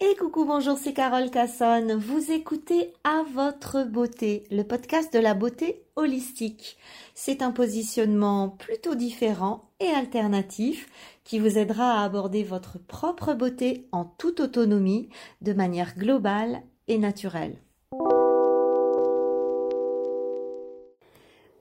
Et 0.00 0.16
coucou, 0.16 0.44
bonjour, 0.44 0.76
c'est 0.76 0.92
Carole 0.92 1.30
Cassonne. 1.30 1.94
Vous 1.94 2.32
écoutez 2.32 2.92
À 3.04 3.22
votre 3.32 3.84
beauté, 3.84 4.42
le 4.50 4.64
podcast 4.64 5.14
de 5.14 5.20
la 5.20 5.34
beauté 5.34 5.84
holistique. 5.94 6.76
C'est 7.14 7.42
un 7.42 7.52
positionnement 7.52 8.48
plutôt 8.48 8.96
différent 8.96 9.70
et 9.78 9.86
alternatif 9.86 10.88
qui 11.22 11.38
vous 11.38 11.58
aidera 11.58 12.00
à 12.00 12.04
aborder 12.04 12.42
votre 12.42 12.78
propre 12.78 13.34
beauté 13.34 13.86
en 13.92 14.04
toute 14.04 14.40
autonomie, 14.40 15.10
de 15.42 15.52
manière 15.52 15.96
globale 15.96 16.62
et 16.88 16.98
naturelle. 16.98 17.56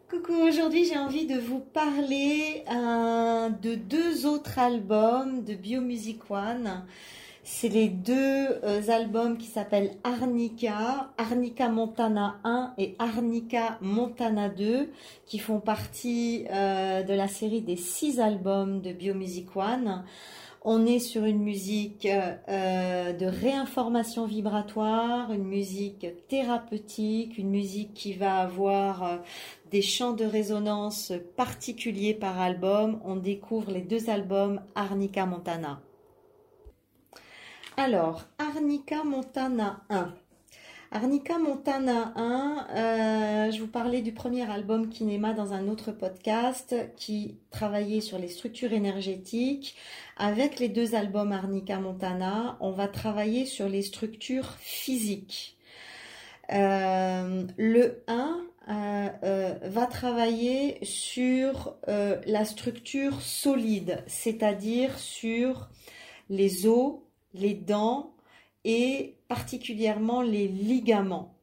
Coucou, 0.09 0.33
aujourd'hui 0.41 0.85
j'ai 0.85 0.97
envie 0.97 1.27
de 1.27 1.39
vous 1.39 1.59
parler 1.59 2.63
euh, 2.71 3.49
de 3.49 3.75
deux 3.75 4.25
autres 4.25 4.57
albums 4.57 5.43
de 5.43 5.53
Biomusic 5.53 6.31
One. 6.31 6.83
C'est 7.45 7.67
les 7.67 7.89
deux 7.89 8.13
euh, 8.63 8.81
albums 8.87 9.37
qui 9.37 9.47
s'appellent 9.47 9.97
Arnica, 10.05 11.11
Arnica 11.17 11.67
Montana 11.67 12.37
1 12.45 12.73
et 12.77 12.95
Arnica 12.99 13.77
Montana 13.81 14.47
2, 14.47 14.89
qui 15.25 15.39
font 15.39 15.59
partie 15.59 16.45
euh, 16.49 17.03
de 17.03 17.13
la 17.13 17.27
série 17.27 17.59
des 17.59 17.75
six 17.75 18.21
albums 18.21 18.79
de 18.79 18.93
Biomusic 18.93 19.57
One. 19.57 20.05
On 20.63 20.85
est 20.85 20.99
sur 20.99 21.25
une 21.25 21.43
musique 21.43 22.07
euh, 22.07 23.11
de 23.11 23.25
réinformation 23.25 24.25
vibratoire, 24.25 25.33
une 25.33 25.43
musique 25.43 26.07
thérapeutique, 26.29 27.37
une 27.37 27.49
musique 27.49 27.93
qui 27.93 28.13
va 28.13 28.37
avoir 28.37 29.19
des 29.69 29.81
champs 29.81 30.13
de 30.13 30.23
résonance 30.23 31.11
particuliers 31.35 32.13
par 32.13 32.39
album. 32.39 33.01
On 33.03 33.17
découvre 33.17 33.69
les 33.69 33.81
deux 33.81 34.09
albums 34.09 34.61
Arnica 34.75 35.25
Montana. 35.25 35.81
Alors, 37.75 38.21
Arnica 38.37 39.03
Montana 39.03 39.81
1. 39.89 40.13
Arnica 40.91 41.39
Montana 41.39 42.13
1, 42.15 42.67
euh, 42.69 43.51
je 43.51 43.59
vous 43.59 43.67
parlais 43.67 44.01
du 44.01 44.11
premier 44.11 44.47
album 44.47 44.89
Kinema 44.89 45.33
dans 45.33 45.53
un 45.53 45.67
autre 45.67 45.91
podcast 45.91 46.75
qui 46.95 47.39
travaillait 47.49 48.01
sur 48.01 48.19
les 48.19 48.27
structures 48.27 48.73
énergétiques. 48.73 49.75
Avec 50.17 50.59
les 50.59 50.69
deux 50.69 50.93
albums 50.93 51.31
Arnica 51.31 51.79
Montana, 51.79 52.57
on 52.59 52.69
va 52.69 52.87
travailler 52.87 53.47
sur 53.47 53.67
les 53.67 53.81
structures 53.81 54.51
physiques. 54.59 55.57
Euh, 56.51 57.43
le 57.57 58.03
1 58.07 58.39
euh, 58.69 59.53
va 59.63 59.87
travailler 59.87 60.77
sur 60.83 61.75
la 61.87 62.45
structure 62.45 63.19
solide, 63.19 64.03
c'est-à-dire 64.05 64.99
sur 64.99 65.69
les 66.29 66.67
os, 66.67 67.02
les 67.33 67.53
dents 67.53 68.13
et 68.63 69.15
particulièrement 69.27 70.21
les 70.21 70.47
ligaments. 70.47 71.35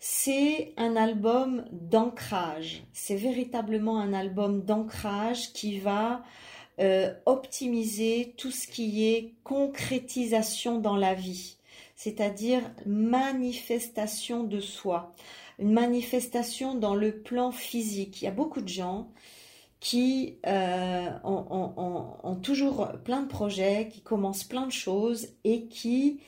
C'est 0.00 0.74
un 0.76 0.96
album 0.96 1.64
d'ancrage. 1.72 2.82
C'est 2.92 3.16
véritablement 3.16 3.98
un 3.98 4.12
album 4.12 4.62
d'ancrage 4.62 5.52
qui 5.54 5.78
va 5.78 6.22
euh, 6.78 7.14
optimiser 7.24 8.34
tout 8.36 8.50
ce 8.50 8.66
qui 8.66 9.06
est 9.06 9.34
concrétisation 9.44 10.78
dans 10.78 10.96
la 10.96 11.14
vie, 11.14 11.56
c'est-à-dire 11.94 12.62
manifestation 12.84 14.44
de 14.44 14.60
soi, 14.60 15.12
une 15.58 15.72
manifestation 15.72 16.74
dans 16.74 16.96
le 16.96 17.20
plan 17.20 17.52
physique. 17.52 18.20
Il 18.20 18.24
y 18.24 18.28
a 18.28 18.32
beaucoup 18.32 18.60
de 18.60 18.68
gens 18.68 19.08
qui 19.84 20.38
euh, 20.46 21.10
ont, 21.24 22.36
toujours 22.42 22.88
plein 23.04 23.20
de 23.20 23.28
projets, 23.28 23.90
qui 23.92 24.00
commencent 24.00 24.44
plein 24.44 24.66
de 24.66 24.72
choses 24.72 25.28
et 25.44 25.66
qui 25.66 26.20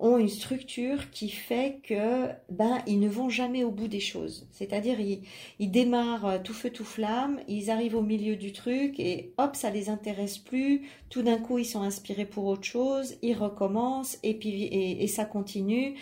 ont 0.00 0.18
une 0.18 0.28
structure 0.28 1.08
qui 1.12 1.28
fait 1.28 1.78
que 1.84 2.30
ben 2.50 2.78
ils 2.88 2.98
ne 2.98 3.08
vont 3.08 3.28
jamais 3.28 3.62
au 3.62 3.70
bout 3.70 3.86
des 3.86 4.00
choses. 4.00 4.48
C'est-à-dire 4.50 4.98
ils, 4.98 5.70
démarrent 5.70 6.42
tout 6.42 6.52
feu 6.52 6.70
tout 6.70 6.84
flamme, 6.84 7.38
ils 7.46 7.70
arrivent 7.70 7.94
au 7.94 8.02
milieu 8.02 8.34
du 8.34 8.52
truc 8.52 8.98
et 8.98 9.34
hop 9.38 9.54
ça 9.54 9.70
les 9.70 9.88
intéresse 9.88 10.38
plus. 10.38 10.88
Tout 11.10 11.22
d'un 11.22 11.38
coup 11.38 11.58
ils 11.58 11.66
sont 11.66 11.82
inspirés 11.82 12.26
pour 12.26 12.46
autre 12.46 12.64
chose, 12.64 13.14
ils 13.22 13.36
recommencent 13.36 14.18
et 14.24 14.34
puis 14.34 14.64
et 14.64 15.06
ça 15.06 15.24
continue 15.24 15.94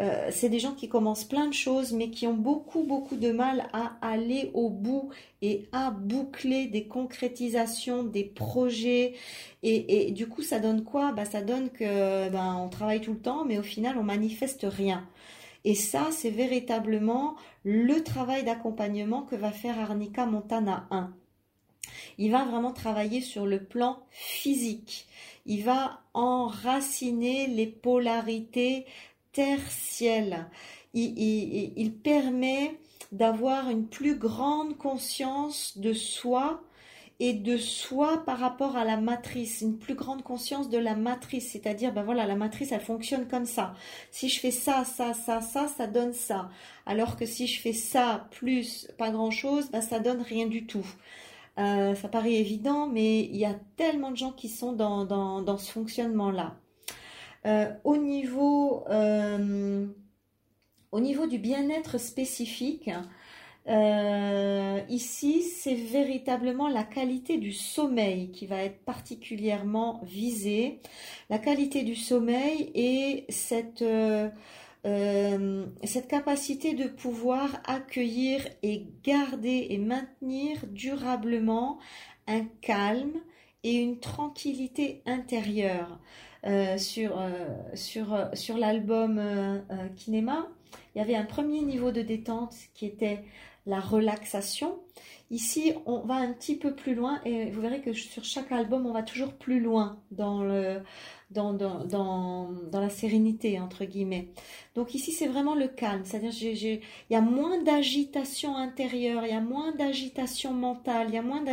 euh, 0.00 0.28
c'est 0.30 0.48
des 0.48 0.60
gens 0.60 0.72
qui 0.72 0.88
commencent 0.88 1.24
plein 1.24 1.48
de 1.48 1.54
choses, 1.54 1.92
mais 1.92 2.10
qui 2.10 2.26
ont 2.26 2.34
beaucoup, 2.34 2.84
beaucoup 2.84 3.16
de 3.16 3.32
mal 3.32 3.68
à 3.72 3.96
aller 4.00 4.50
au 4.54 4.70
bout 4.70 5.10
et 5.42 5.68
à 5.72 5.90
boucler 5.90 6.66
des 6.66 6.86
concrétisations, 6.86 8.04
des 8.04 8.24
projets. 8.24 9.14
Et, 9.64 10.12
du 10.12 10.28
coup, 10.28 10.42
ça 10.42 10.60
donne 10.60 10.84
quoi? 10.84 11.12
Bah, 11.12 11.24
Ça 11.24 11.42
donne 11.42 11.70
que 11.70 12.28
ben, 12.28 12.56
on 12.56 12.68
travaille 12.68 13.00
tout 13.00 13.12
le 13.12 13.18
temps, 13.18 13.44
mais 13.44 13.58
au 13.58 13.62
final, 13.62 13.98
on 13.98 14.04
manifeste 14.04 14.66
rien. 14.68 15.04
Et 15.64 15.74
ça, 15.74 16.08
c'est 16.12 16.30
véritablement 16.30 17.34
le 17.64 18.02
travail 18.04 18.44
d'accompagnement 18.44 19.22
que 19.22 19.34
va 19.34 19.50
faire 19.50 19.78
Arnica 19.80 20.26
Montana 20.26 20.86
1. 20.90 21.12
Il 22.18 22.30
va 22.30 22.44
vraiment 22.44 22.72
travailler 22.72 23.20
sur 23.20 23.46
le 23.46 23.64
plan 23.64 23.98
physique. 24.10 25.06
Il 25.46 25.64
va 25.64 26.00
enraciner 26.14 27.46
les 27.46 27.66
polarités 27.66 28.86
terre-ciel. 29.38 30.48
Il, 30.94 31.92
permet 32.02 32.76
d'avoir 33.12 33.70
une 33.70 33.86
plus 33.86 34.16
grande 34.16 34.76
conscience 34.76 35.78
de 35.78 35.92
soi 35.92 36.60
et 37.20 37.34
de 37.34 37.56
soi 37.56 38.24
par 38.26 38.38
rapport 38.38 38.76
à 38.76 38.84
la 38.84 38.96
matrice, 38.96 39.60
une 39.60 39.78
plus 39.78 39.94
grande 39.94 40.24
conscience 40.24 40.68
de 40.68 40.78
la 40.78 40.96
matrice, 40.96 41.52
c'est-à-dire, 41.52 41.92
ben 41.92 42.02
voilà, 42.02 42.26
la 42.26 42.34
matrice, 42.34 42.72
elle 42.72 42.80
fonctionne 42.80 43.28
comme 43.28 43.44
ça. 43.44 43.74
Si 44.10 44.28
je 44.28 44.40
fais 44.40 44.50
ça, 44.50 44.84
ça, 44.84 45.14
ça, 45.14 45.40
ça, 45.40 45.68
ça 45.68 45.86
donne 45.86 46.14
ça. 46.14 46.48
Alors 46.84 47.14
que 47.14 47.24
si 47.24 47.46
je 47.46 47.60
fais 47.60 47.72
ça 47.72 48.26
plus 48.32 48.90
pas 48.98 49.10
grand-chose, 49.10 49.70
ben 49.70 49.82
ça 49.82 50.00
donne 50.00 50.20
rien 50.20 50.46
du 50.48 50.66
tout. 50.66 50.86
Euh, 51.58 51.94
ça 51.94 52.08
paraît 52.08 52.34
évident, 52.34 52.88
mais 52.88 53.20
il 53.20 53.36
y 53.36 53.44
a 53.44 53.54
tellement 53.76 54.10
de 54.10 54.16
gens 54.16 54.32
qui 54.32 54.48
sont 54.48 54.72
dans, 54.72 55.04
dans 55.04 55.58
ce 55.58 55.70
fonctionnement-là. 55.70 56.56
Euh, 57.48 57.72
au, 57.84 57.96
niveau, 57.96 58.84
euh, 58.90 59.86
au 60.92 61.00
niveau 61.00 61.26
du 61.26 61.38
bien-être 61.38 61.98
spécifique, 61.98 62.90
euh, 63.68 64.80
ici, 64.90 65.42
c'est 65.42 65.74
véritablement 65.74 66.68
la 66.68 66.84
qualité 66.84 67.38
du 67.38 67.52
sommeil 67.52 68.30
qui 68.32 68.46
va 68.46 68.62
être 68.64 68.84
particulièrement 68.84 70.00
visée. 70.04 70.80
La 71.30 71.38
qualité 71.38 71.84
du 71.84 71.94
sommeil 71.96 72.70
et 72.74 73.24
cette, 73.30 73.84
cette 74.84 76.08
capacité 76.08 76.74
de 76.74 76.86
pouvoir 76.86 77.62
accueillir 77.66 78.46
et 78.62 78.86
garder 79.02 79.68
et 79.70 79.78
maintenir 79.78 80.66
durablement 80.66 81.78
un 82.26 82.44
calme 82.60 83.20
et 83.64 83.74
une 83.74 84.00
tranquillité 84.00 85.02
intérieure. 85.06 85.98
Euh, 86.46 86.78
sur, 86.78 87.18
euh, 87.18 87.30
sur, 87.74 88.14
euh, 88.14 88.26
sur 88.34 88.58
l'album 88.58 89.20
Kinema, 89.96 90.46
il 90.94 90.98
y 90.98 91.00
avait 91.00 91.16
un 91.16 91.24
premier 91.24 91.62
niveau 91.62 91.90
de 91.90 92.02
détente 92.02 92.54
qui 92.74 92.86
était 92.86 93.24
la 93.66 93.80
relaxation. 93.80 94.78
Ici, 95.30 95.74
on 95.84 96.00
va 96.00 96.14
un 96.14 96.32
petit 96.32 96.56
peu 96.56 96.74
plus 96.74 96.94
loin 96.94 97.20
et 97.24 97.50
vous 97.50 97.60
verrez 97.60 97.82
que 97.82 97.92
sur 97.92 98.24
chaque 98.24 98.50
album, 98.50 98.86
on 98.86 98.92
va 98.92 99.02
toujours 99.02 99.34
plus 99.34 99.60
loin 99.60 100.00
dans, 100.10 100.42
le, 100.42 100.80
dans, 101.30 101.52
dans, 101.52 101.84
dans, 101.84 102.50
dans 102.70 102.80
la 102.80 102.88
sérénité, 102.88 103.60
entre 103.60 103.84
guillemets. 103.84 104.28
Donc 104.74 104.94
ici, 104.94 105.12
c'est 105.12 105.26
vraiment 105.26 105.54
le 105.54 105.68
calme. 105.68 106.02
C'est-à-dire, 106.04 106.32
il 106.40 106.80
y 107.10 107.14
a 107.14 107.20
moins 107.20 107.62
d'agitation 107.62 108.56
intérieure, 108.56 109.26
il 109.26 109.30
y 109.30 109.36
a 109.36 109.40
moins 109.40 109.72
d'agitation 109.72 110.54
mentale, 110.54 111.12
y 111.12 111.18
a 111.18 111.22
moins 111.22 111.44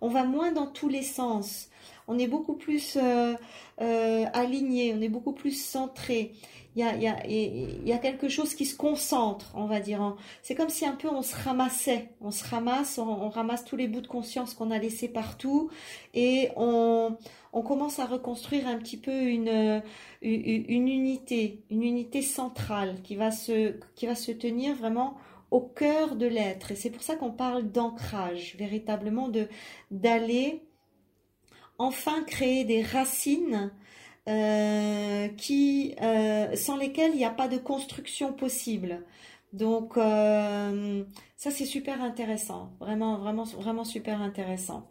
on 0.00 0.08
va 0.08 0.22
moins 0.22 0.52
dans 0.52 0.68
tous 0.68 0.88
les 0.88 1.02
sens 1.02 1.70
on 2.08 2.18
est 2.18 2.26
beaucoup 2.26 2.54
plus 2.54 2.96
euh, 3.00 3.34
euh, 3.80 4.24
aligné, 4.32 4.94
on 4.96 5.00
est 5.00 5.10
beaucoup 5.10 5.32
plus 5.32 5.52
centré. 5.52 6.32
Il 6.74 6.84
y, 6.84 7.92
a, 7.92 7.98
quelque 7.98 8.28
chose 8.28 8.54
qui 8.54 8.64
se 8.64 8.76
concentre, 8.76 9.50
on 9.56 9.66
va 9.66 9.80
dire. 9.80 10.16
C'est 10.42 10.54
comme 10.54 10.68
si 10.68 10.86
un 10.86 10.92
peu 10.92 11.08
on 11.08 11.22
se 11.22 11.34
ramassait, 11.34 12.10
on 12.20 12.30
se 12.30 12.44
ramasse, 12.44 12.98
on, 12.98 13.28
ramasse 13.30 13.64
tous 13.64 13.74
les 13.74 13.88
bouts 13.88 14.00
de 14.00 14.06
conscience 14.06 14.54
qu'on 14.54 14.70
a 14.70 14.78
laissés 14.78 15.08
partout 15.08 15.70
et 16.14 16.50
on, 16.54 17.16
commence 17.52 17.98
à 17.98 18.06
reconstruire 18.06 18.68
un 18.68 18.76
petit 18.76 18.96
peu 18.96 19.10
une, 19.10 19.82
une, 20.22 20.88
unité, 20.88 21.64
une 21.68 21.82
unité 21.82 22.22
centrale 22.22 23.02
qui 23.02 23.16
va 23.16 23.32
se, 23.32 23.74
qui 23.96 24.06
va 24.06 24.14
se 24.14 24.30
tenir 24.30 24.76
vraiment 24.76 25.16
au 25.50 25.60
cœur 25.60 26.14
de 26.14 26.26
l'être. 26.26 26.70
Et 26.70 26.76
c'est 26.76 26.90
pour 26.90 27.02
ça 27.02 27.16
qu'on 27.16 27.32
parle 27.32 27.72
d'ancrage, 27.72 28.54
véritablement 28.56 29.26
de 29.26 29.48
d'aller 29.90 30.62
enfin 31.78 32.22
créer 32.24 32.64
des 32.64 32.82
racines 32.82 33.70
euh, 34.28 35.28
qui, 35.28 35.94
euh, 36.02 36.54
sans 36.54 36.76
lesquelles 36.76 37.12
il 37.12 37.16
n'y 37.16 37.24
a 37.24 37.30
pas 37.30 37.48
de 37.48 37.56
construction 37.56 38.32
possible. 38.32 39.04
Donc 39.54 39.96
euh, 39.96 41.04
ça 41.36 41.50
c'est 41.50 41.64
super 41.64 42.02
intéressant, 42.02 42.72
vraiment 42.80 43.16
vraiment 43.16 43.44
vraiment 43.44 43.84
super 43.84 44.20
intéressant. 44.20 44.90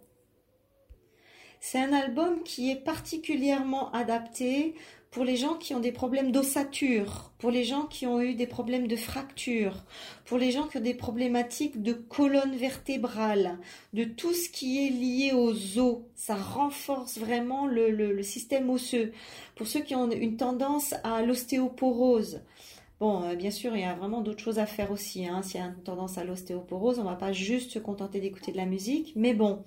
c'est 1.60 1.80
un 1.80 1.94
album 1.94 2.42
qui 2.44 2.72
est 2.72 2.84
particulièrement 2.84 3.92
adapté 3.92 4.74
pour 5.18 5.25
les 5.25 5.36
gens 5.36 5.56
qui 5.56 5.74
ont 5.74 5.80
des 5.80 5.92
problèmes 5.92 6.31
d'ossature, 6.31 7.31
pour 7.40 7.50
les 7.50 7.64
gens 7.64 7.88
qui 7.88 8.06
ont 8.06 8.22
eu 8.22 8.36
des 8.36 8.46
problèmes 8.46 8.88
de 8.88 8.96
fracture, 8.96 9.84
pour 10.25 10.38
les 10.38 10.52
gens 10.52 10.68
qui 10.68 10.78
ont 10.78 10.81
des 10.81 10.94
problématiques 10.94 11.81
de 11.81 11.94
colonne 11.94 12.56
vertébrale, 12.56 13.58
de 13.94 14.04
tout 14.04 14.36
ce 14.36 14.48
qui 14.48 14.86
est 14.86 14.92
lié 14.92 15.31
aux 15.34 15.80
os. 15.80 16.04
Ça 16.14 16.36
renforce 16.36 17.18
vraiment 17.18 17.66
le, 17.66 18.22
système 18.22 18.69
osseux. 18.69 19.12
Pour 19.56 19.66
ceux 19.66 19.80
qui 19.80 19.96
ont 19.96 20.08
une 20.12 20.38
tendance 20.38 20.94
à 21.04 21.24
l'ostéoporose, 21.24 22.42
Bon, 23.00 23.24
euh, 23.24 23.36
bien 23.36 23.52
sûr, 23.52 23.75
il 23.75 23.81
y 23.81 23.86
a 23.86 23.94
vraiment 23.94 24.22
d'autres 24.22 24.44
choses 24.44 24.58
à 24.58 24.66
faire 24.66 24.92
aussi. 24.92 25.28
Hein. 25.28 25.44
S'il 25.44 25.60
y 25.60 25.63
a 25.63 25.68
une 25.68 25.84
tendance 25.84 26.18
à 26.18 26.24
l'ostéoporose, 26.24 26.98
on 26.98 27.04
ne 27.04 27.10
va 27.10 27.16
pas 27.16 27.31
juste 27.31 27.74
se 27.74 27.80
contenter 27.80 28.20
d'écouter 28.20 28.52
de 28.52 28.58
la 28.58 28.66
musique. 28.66 29.13
Mais 29.16 29.36
bon, 29.36 29.63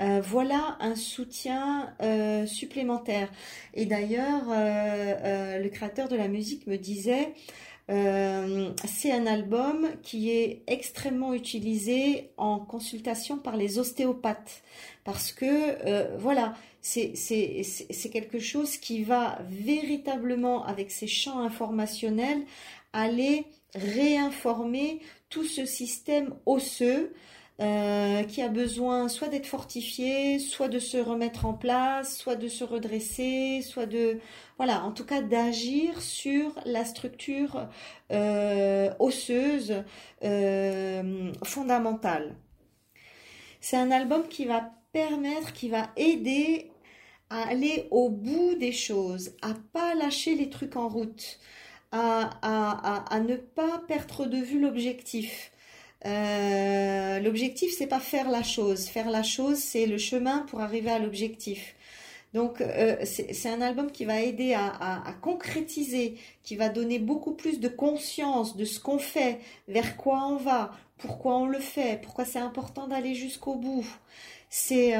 euh, 0.00 0.20
voilà 0.22 0.76
un 0.80 0.94
soutien 0.94 1.94
euh, 2.02 2.46
supplémentaire. 2.46 3.30
Et 3.74 3.86
d'ailleurs, 3.86 4.44
le 4.48 5.68
créateur 5.68 6.08
de 6.08 6.16
la 6.16 6.28
musique 6.28 6.66
me 6.66 6.76
disait, 6.76 7.34
c'est 7.88 9.12
un 9.12 9.26
album 9.26 9.88
qui 10.02 10.30
est 10.30 10.62
extrêmement 10.66 11.34
utilisé 11.34 12.30
en 12.36 12.58
consultation 12.58 13.38
par 13.38 13.56
les 13.56 13.78
ostéopathes. 13.78 14.62
Parce 15.04 15.32
que, 15.32 16.16
voilà, 16.18 16.54
c'est 16.80 18.10
quelque 18.12 18.38
chose 18.38 18.76
qui 18.76 19.02
va 19.04 19.38
véritablement, 19.48 20.64
avec 20.64 20.90
ses 20.90 21.06
champs 21.06 21.40
informationnels, 21.40 22.42
aller 22.92 23.44
réinformer 23.74 25.00
tout 25.28 25.44
ce 25.44 25.66
système 25.66 26.34
osseux 26.46 27.12
euh, 27.58 28.22
qui 28.24 28.42
a 28.42 28.48
besoin 28.48 29.08
soit 29.08 29.28
d'être 29.28 29.46
fortifié, 29.46 30.38
soit 30.38 30.68
de 30.68 30.78
se 30.78 30.98
remettre 30.98 31.46
en 31.46 31.54
place, 31.54 32.18
soit 32.18 32.36
de 32.36 32.48
se 32.48 32.64
redresser, 32.64 33.62
soit 33.62 33.86
de 33.86 34.20
voilà, 34.58 34.84
en 34.84 34.92
tout 34.92 35.06
cas 35.06 35.22
d'agir 35.22 36.02
sur 36.02 36.52
la 36.66 36.84
structure 36.84 37.66
euh, 38.12 38.92
osseuse 38.98 39.84
euh, 40.22 41.32
fondamentale. 41.44 42.36
C'est 43.62 43.78
un 43.78 43.90
album 43.90 44.28
qui 44.28 44.44
va 44.44 44.70
permettre, 44.92 45.54
qui 45.54 45.70
va 45.70 45.90
aider 45.96 46.70
à 47.30 47.48
aller 47.48 47.88
au 47.90 48.10
bout 48.10 48.54
des 48.54 48.72
choses, 48.72 49.34
à 49.40 49.54
pas 49.72 49.94
lâcher 49.94 50.34
les 50.34 50.50
trucs 50.50 50.76
en 50.76 50.88
route, 50.88 51.38
à, 51.92 53.20
ne 53.26 53.36
pas 53.36 53.82
perdre 53.88 54.26
de 54.26 54.36
vue 54.36 54.60
l'objectif. 54.60 55.52
Euh, 56.04 57.20
l'objectif, 57.20 57.72
c'est 57.76 57.86
pas 57.86 58.00
faire 58.00 58.30
la 58.30 58.42
chose. 58.42 58.86
Faire 58.86 59.10
la 59.10 59.22
chose, 59.22 59.58
c'est 59.58 59.86
le 59.86 59.98
chemin 59.98 60.40
pour 60.48 60.60
arriver 60.60 60.90
à 60.90 60.98
l'objectif. 60.98 61.74
Donc, 62.34 62.60
euh, 62.60 62.96
c'est 63.04 63.48
un 63.48 63.62
album 63.62 63.90
qui 63.90 64.04
va 64.04 64.20
aider 64.20 64.52
à, 64.52 65.14
concrétiser, 65.22 66.16
qui 66.42 66.56
va 66.56 66.68
donner 66.68 66.98
beaucoup 66.98 67.32
plus 67.32 67.60
de 67.60 67.68
conscience 67.68 68.56
de 68.56 68.64
ce 68.64 68.78
qu'on 68.78 68.98
fait, 68.98 69.40
vers 69.68 69.96
quoi 69.96 70.26
on 70.26 70.36
va, 70.36 70.72
pourquoi 70.98 71.38
on 71.38 71.46
le 71.46 71.60
fait, 71.60 72.00
pourquoi 72.02 72.24
c'est 72.26 72.38
important 72.38 72.88
d'aller 72.88 73.14
jusqu'au 73.14 73.54
bout 73.54 73.86
c'est 74.48 74.92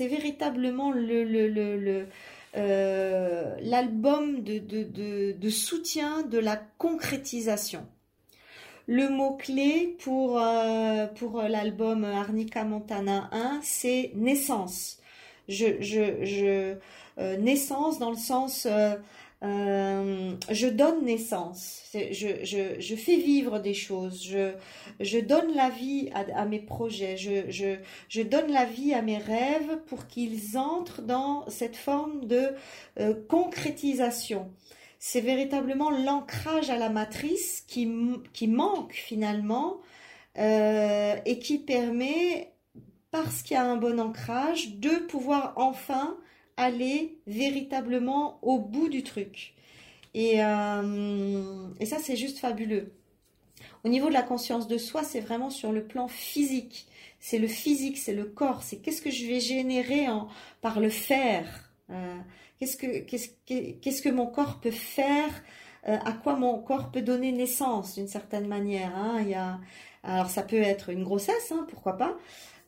véritablement 0.00 0.90
le, 0.92 1.24
le, 1.24 1.48
le, 1.48 2.06
l'album 3.60 4.42
de, 4.42 5.50
soutien 5.50 6.22
de 6.22 6.38
la 6.38 6.56
concrétisation. 6.78 7.86
Le 8.86 9.08
mot-clé 9.08 9.96
pour, 10.00 10.38
euh, 10.38 11.06
pour 11.06 11.42
l'album 11.42 12.04
Arnica 12.04 12.64
Montana 12.64 13.28
1, 13.32 13.60
c'est 13.62 14.12
naissance. 14.14 14.98
Je, 15.48 15.80
je, 15.80 16.24
je, 16.24 16.76
naissance 17.38 17.98
dans 17.98 18.10
le 18.10 18.16
sens 18.16 18.66
euh, 19.44 20.32
je 20.50 20.66
donne 20.68 21.04
naissance, 21.04 21.82
je, 21.92 22.42
je, 22.44 22.80
je, 22.80 22.96
fais 22.96 23.16
vivre 23.16 23.58
des 23.58 23.74
choses, 23.74 24.24
je, 24.24 24.52
je 25.00 25.18
donne 25.18 25.54
la 25.54 25.68
vie 25.68 26.08
à, 26.14 26.46
mes 26.46 26.60
projets, 26.60 27.18
je, 27.18 27.76
je, 28.08 28.22
donne 28.22 28.50
la 28.50 28.64
vie 28.64 28.94
à 28.94 29.02
mes 29.02 29.18
rêves 29.18 29.80
pour 29.86 30.06
qu'ils 30.06 30.56
entrent 30.56 31.02
dans 31.02 31.44
cette 31.48 31.76
forme 31.76 32.26
de 32.26 32.52
euh, 33.00 33.12
concrétisation. 33.28 34.50
C'est 35.06 35.20
véritablement 35.20 35.90
l'ancrage 35.90 36.70
à 36.70 36.78
la 36.78 36.88
matrice 36.88 37.62
qui, 37.68 37.86
manque 38.46 38.94
finalement 38.94 39.76
euh, 40.38 41.14
et 41.26 41.38
qui 41.38 41.58
permet, 41.58 42.54
parce 43.10 43.42
qu'il 43.42 43.54
y 43.54 43.58
a 43.58 43.64
un 43.66 43.76
bon 43.76 44.00
ancrage, 44.00 44.76
de 44.76 45.06
pouvoir 45.06 45.52
enfin 45.56 46.16
aller 46.56 47.18
véritablement 47.26 48.38
au 48.40 48.58
bout 48.58 48.88
du 48.88 49.02
truc. 49.02 49.52
Et, 50.14 50.42
euh, 50.42 51.68
et 51.80 51.84
ça, 51.84 51.98
c'est 51.98 52.16
juste 52.16 52.38
fabuleux. 52.38 52.90
Au 53.84 53.90
niveau 53.90 54.08
de 54.08 54.14
la 54.14 54.22
conscience 54.22 54.68
de 54.68 54.78
soi, 54.78 55.02
c'est 55.02 55.20
vraiment 55.20 55.50
sur 55.50 55.70
le 55.70 55.84
plan 55.84 56.08
physique. 56.08 56.86
C'est 57.20 57.38
le 57.38 57.46
physique, 57.46 57.98
c'est 57.98 58.14
le 58.14 58.24
corps. 58.24 58.62
C'est 58.62 58.78
qu'est-ce 58.78 59.02
que 59.02 59.10
je 59.10 59.26
vais 59.26 59.40
générer 59.40 60.06
par 60.62 60.80
le 60.80 60.88
faire. 60.88 61.73
Euh, 61.90 62.16
qu'est-ce 62.58 62.76
que 62.76 62.98
qu'est-ce 63.00 64.02
que 64.02 64.08
mon 64.08 64.26
corps 64.26 64.60
peut 64.60 64.70
faire 64.70 65.30
euh, 65.88 65.96
À 66.04 66.12
quoi 66.12 66.36
mon 66.36 66.58
corps 66.58 66.90
peut 66.90 67.02
donner 67.02 67.32
naissance 67.32 67.94
d'une 67.94 68.08
certaine 68.08 68.48
manière. 68.48 68.96
Hein. 68.96 69.18
Il 69.20 69.28
y 69.28 69.34
a, 69.34 69.60
alors 70.02 70.30
ça 70.30 70.42
peut 70.42 70.56
être 70.56 70.90
une 70.90 71.04
grossesse, 71.04 71.52
hein, 71.52 71.66
pourquoi 71.68 71.96
pas 71.96 72.16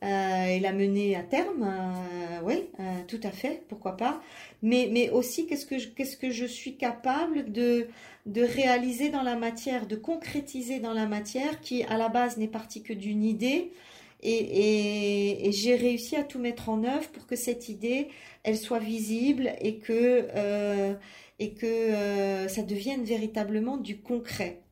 euh, 0.03 0.45
et 0.45 0.59
la 0.59 0.73
mener 0.73 1.15
à 1.15 1.23
terme, 1.23 1.63
euh, 1.63 2.39
oui, 2.43 2.69
euh, 2.79 2.83
tout 3.07 3.19
à 3.23 3.31
fait, 3.31 3.63
pourquoi 3.67 3.97
pas. 3.97 4.21
Mais, 4.61 4.89
mais 4.91 5.09
aussi, 5.09 5.47
qu'est-ce 5.47 5.65
que, 5.65 5.79
je, 5.79 5.87
qu'est-ce 5.89 6.17
que 6.17 6.29
je 6.29 6.45
suis 6.45 6.77
capable 6.77 7.51
de, 7.51 7.87
de 8.27 8.41
réaliser 8.43 9.09
dans 9.09 9.23
la 9.23 9.35
matière, 9.35 9.87
de 9.87 9.95
concrétiser 9.95 10.79
dans 10.79 10.93
la 10.93 11.07
matière, 11.07 11.61
qui 11.61 11.83
à 11.83 11.97
la 11.97 12.09
base 12.09 12.37
n'est 12.37 12.47
partie 12.47 12.83
que 12.83 12.93
d'une 12.93 13.23
idée. 13.23 13.71
Et, 14.23 14.31
et, 14.31 15.47
et, 15.47 15.51
j'ai 15.51 15.75
réussi 15.75 16.15
à 16.15 16.23
tout 16.23 16.39
mettre 16.39 16.69
en 16.69 16.83
œuvre 16.83 17.07
pour 17.09 17.27
que 17.27 17.35
cette 17.35 17.69
idée, 17.69 18.07
elle 18.43 18.57
soit 18.57 18.79
visible 18.79 19.53
et 19.61 19.77
que, 19.77 20.27
euh, 20.35 20.93
et 21.39 21.53
que 21.53 21.65
euh, 21.65 22.47
ça 22.47 22.63
devienne 22.63 23.03
véritablement 23.03 23.77
du 23.77 24.01
concret 24.01 24.63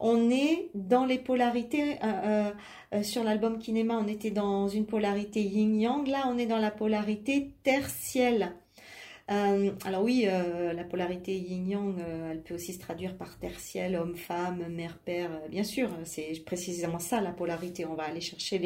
on 0.00 0.30
est 0.30 0.70
dans 0.74 1.04
les 1.04 1.18
polarités. 1.18 1.98
Euh, 2.02 2.06
euh, 2.24 2.50
euh, 2.94 3.02
sur 3.02 3.22
l'album 3.22 3.58
Kinema, 3.58 3.96
on 3.98 4.08
était 4.08 4.30
dans 4.30 4.66
une 4.66 4.86
polarité 4.86 5.42
yin-yang. 5.42 6.08
Là, 6.08 6.24
on 6.28 6.38
est 6.38 6.46
dans 6.46 6.58
la 6.58 6.70
polarité 6.70 7.52
terre-ciel. 7.62 8.56
Alors 9.30 10.02
oui, 10.02 10.26
la 10.26 10.84
polarité 10.84 11.36
yin-yang, 11.36 11.94
elle 12.30 12.42
peut 12.42 12.54
aussi 12.54 12.72
se 12.72 12.80
traduire 12.80 13.16
par 13.16 13.38
terre-ciel, 13.38 13.94
homme-femme, 13.94 14.66
mère-père. 14.68 15.30
bien 15.48 15.62
sûr, 15.62 15.88
c'est 16.04 16.44
précisément 16.44 16.98
ça 16.98 17.20
la 17.20 17.30
polarité. 17.30 17.86
On 17.86 17.94
va 17.94 18.04
aller 18.04 18.20
chercher 18.20 18.58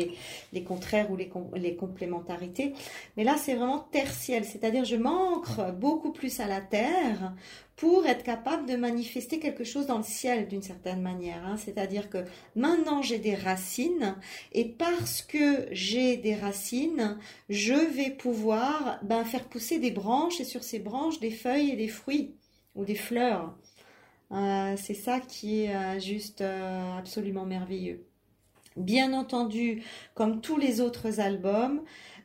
les, 0.53 0.65
contraires 0.65 1.11
ou 1.11 1.17
les, 1.17 1.31
les 1.57 1.77
complémentarités. 1.77 2.73
Mais 3.17 3.25
là, 3.25 3.37
c'est 3.37 3.55
vraiment 3.55 3.81
terre-ciel, 3.81 4.45
c'est-à-dire 4.45 4.85
je 4.85 4.97
m'ancre 4.97 5.73
beaucoup 5.73 6.13
plus 6.13 6.41
à 6.41 6.47
la 6.47 6.63
terre 6.63 7.35
pour 7.77 8.07
être 8.07 8.23
capable 8.23 8.69
de 8.69 8.77
manifester 8.77 9.41
quelque 9.41 9.65
chose 9.65 9.87
dans 9.87 9.99
le 9.99 10.05
ciel 10.05 10.47
d'une 10.49 10.63
certaine 10.63 11.03
manière. 11.03 11.45
Hein. 11.45 11.57
C'est-à-dire 11.57 12.09
que 12.09 12.25
maintenant 12.55 13.03
j'ai 13.03 13.19
des 13.19 13.35
racines 13.35 14.17
et 14.53 14.65
parce 14.65 15.23
que 15.23 15.67
j'ai 15.73 16.17
des 16.17 16.35
racines, 16.35 17.19
je 17.49 17.75
vais 17.75 18.11
pouvoir 18.11 18.99
ben, 19.03 19.25
faire 19.25 19.45
pousser 19.45 19.79
des 19.79 19.91
branches 19.91 20.41
et 20.41 20.45
sur 20.45 20.63
ces 20.63 20.79
branches 20.79 21.19
des 21.21 21.33
feuilles 21.33 21.71
et 21.71 21.77
des 21.77 21.89
fruits 21.89 22.35
ou 22.75 22.85
des 22.85 22.95
fleurs. 22.95 23.55
Euh, 24.33 24.75
c'est 24.77 24.95
ça 24.95 25.21
qui 25.21 25.65
est 25.65 25.75
euh, 25.75 26.01
juste 26.01 26.41
euh, 26.41 26.99
absolument 26.99 27.45
merveilleux. 27.45 28.07
Bien 28.77 29.13
entendu, 29.13 29.85
comme 30.15 30.41
tous 30.41 30.57
les 30.57 30.81
autres 30.81 31.21
albums, 31.21 31.83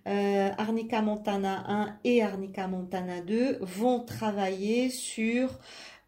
euh, 0.07 0.49
Arnica 0.57 1.01
Montana 1.01 1.63
1 1.67 1.99
et 2.03 2.23
Arnica 2.23 2.67
Montana 2.67 3.21
2 3.21 3.59
vont 3.61 3.99
travailler 3.99 4.89
sur 4.89 5.59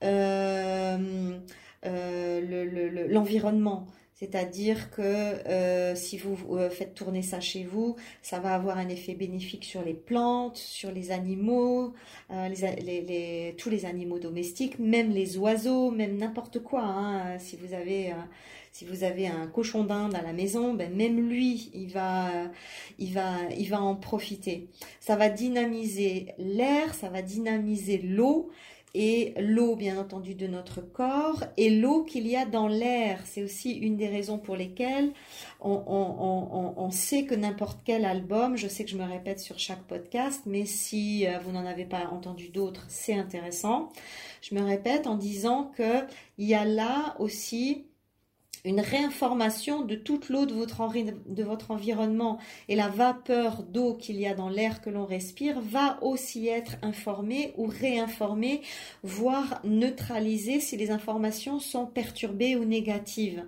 euh, 0.03 1.37
euh, 1.85 3.07
l'environnement. 3.09 3.87
C'est-à-dire 4.13 4.91
que 4.91 5.95
si 5.95 6.15
vous 6.19 6.37
faites 6.69 6.93
tourner 6.93 7.23
ça 7.23 7.39
chez 7.39 7.63
vous, 7.63 7.95
ça 8.21 8.39
va 8.39 8.53
avoir 8.53 8.77
un 8.77 8.87
effet 8.87 9.15
bénéfique 9.15 9.65
sur 9.65 9.83
les 9.83 9.95
plantes, 9.95 10.57
sur 10.57 10.91
les 10.91 11.09
animaux, 11.09 11.95
tous 12.29 13.69
les 13.71 13.85
animaux 13.87 14.19
domestiques, 14.19 14.77
même 14.77 15.09
les 15.09 15.39
oiseaux, 15.39 15.89
même 15.89 16.17
n'importe 16.17 16.59
quoi. 16.59 16.83
Hein. 16.83 17.39
Si 17.39 17.55
vous 17.55 17.73
avez 17.73 18.13
si 18.81 18.87
vous 18.87 19.03
avez 19.03 19.27
un 19.27 19.45
cochon 19.45 19.83
d'Inde 19.83 20.15
à 20.15 20.23
la 20.23 20.33
maison, 20.33 20.73
ben 20.73 20.91
même 20.91 21.29
lui, 21.29 21.69
il 21.75 21.89
va, 21.89 22.31
il 22.97 23.13
va, 23.13 23.35
il 23.55 23.69
va 23.69 23.79
en 23.79 23.95
profiter. 23.95 24.69
Ça 24.99 25.15
va 25.15 25.29
dynamiser 25.29 26.29
l'air, 26.39 26.95
ça 26.95 27.09
va 27.09 27.21
dynamiser 27.21 27.99
l'eau, 27.99 28.49
et 28.93 29.33
l'eau 29.39 29.75
bien 29.75 29.99
entendu 29.99 30.33
de 30.33 30.47
notre 30.47 30.81
corps 30.81 31.43
et 31.57 31.69
l'eau 31.69 32.03
qu'il 32.03 32.27
y 32.27 32.35
a 32.35 32.45
dans 32.45 32.67
l'air. 32.67 33.21
C'est 33.25 33.43
aussi 33.43 33.71
une 33.73 33.97
des 33.97 34.07
raisons 34.07 34.39
pour 34.39 34.55
lesquelles 34.55 35.13
on, 35.61 36.89
sait 36.91 37.25
que 37.25 37.35
n'importe 37.35 37.81
quel 37.85 38.03
album, 38.03 38.57
je 38.57 38.67
sais 38.67 38.83
que 38.83 38.89
je 38.89 38.97
me 38.97 39.05
répète 39.05 39.39
sur 39.39 39.59
chaque 39.59 39.83
podcast, 39.83 40.41
mais 40.45 40.65
si 40.65 41.27
euh, 41.27 41.37
vous 41.39 41.51
n'en 41.51 41.65
avez 41.65 41.85
pas 41.85 42.07
entendu 42.11 42.49
d'autres, 42.49 42.85
c'est 42.89 43.13
intéressant. 43.13 43.89
Je 44.41 44.55
me 44.55 44.61
répète 44.61 45.07
en 45.07 45.15
disant 45.15 45.71
que 45.77 46.01
il 46.37 46.47
y 46.47 46.55
a 46.55 46.65
là 46.65 47.15
aussi 47.19 47.85
une 48.63 48.79
réinformation 48.79 49.81
de 49.81 49.95
toute 49.95 50.29
l'eau 50.29 50.45
de 50.45 50.53
votre, 50.53 51.71
environnement 51.71 52.37
et 52.69 52.75
la 52.75 52.89
vapeur 52.89 53.63
d'eau 53.63 53.95
qu'il 53.95 54.19
y 54.19 54.27
a 54.27 54.33
dans 54.33 54.49
l'air 54.49 54.81
que 54.81 54.89
l'on 54.89 55.05
respire 55.05 55.59
va 55.61 55.97
aussi 56.01 56.47
être 56.47 56.75
informée 56.81 57.53
ou 57.57 57.65
réinformée, 57.65 58.61
voire 59.03 59.61
neutralisée 59.63 60.59
si 60.59 60.77
les 60.77 60.91
informations 60.91 61.59
sont 61.59 61.85
perturbées 61.85 62.55
ou 62.55 62.65
négatives. 62.65 63.45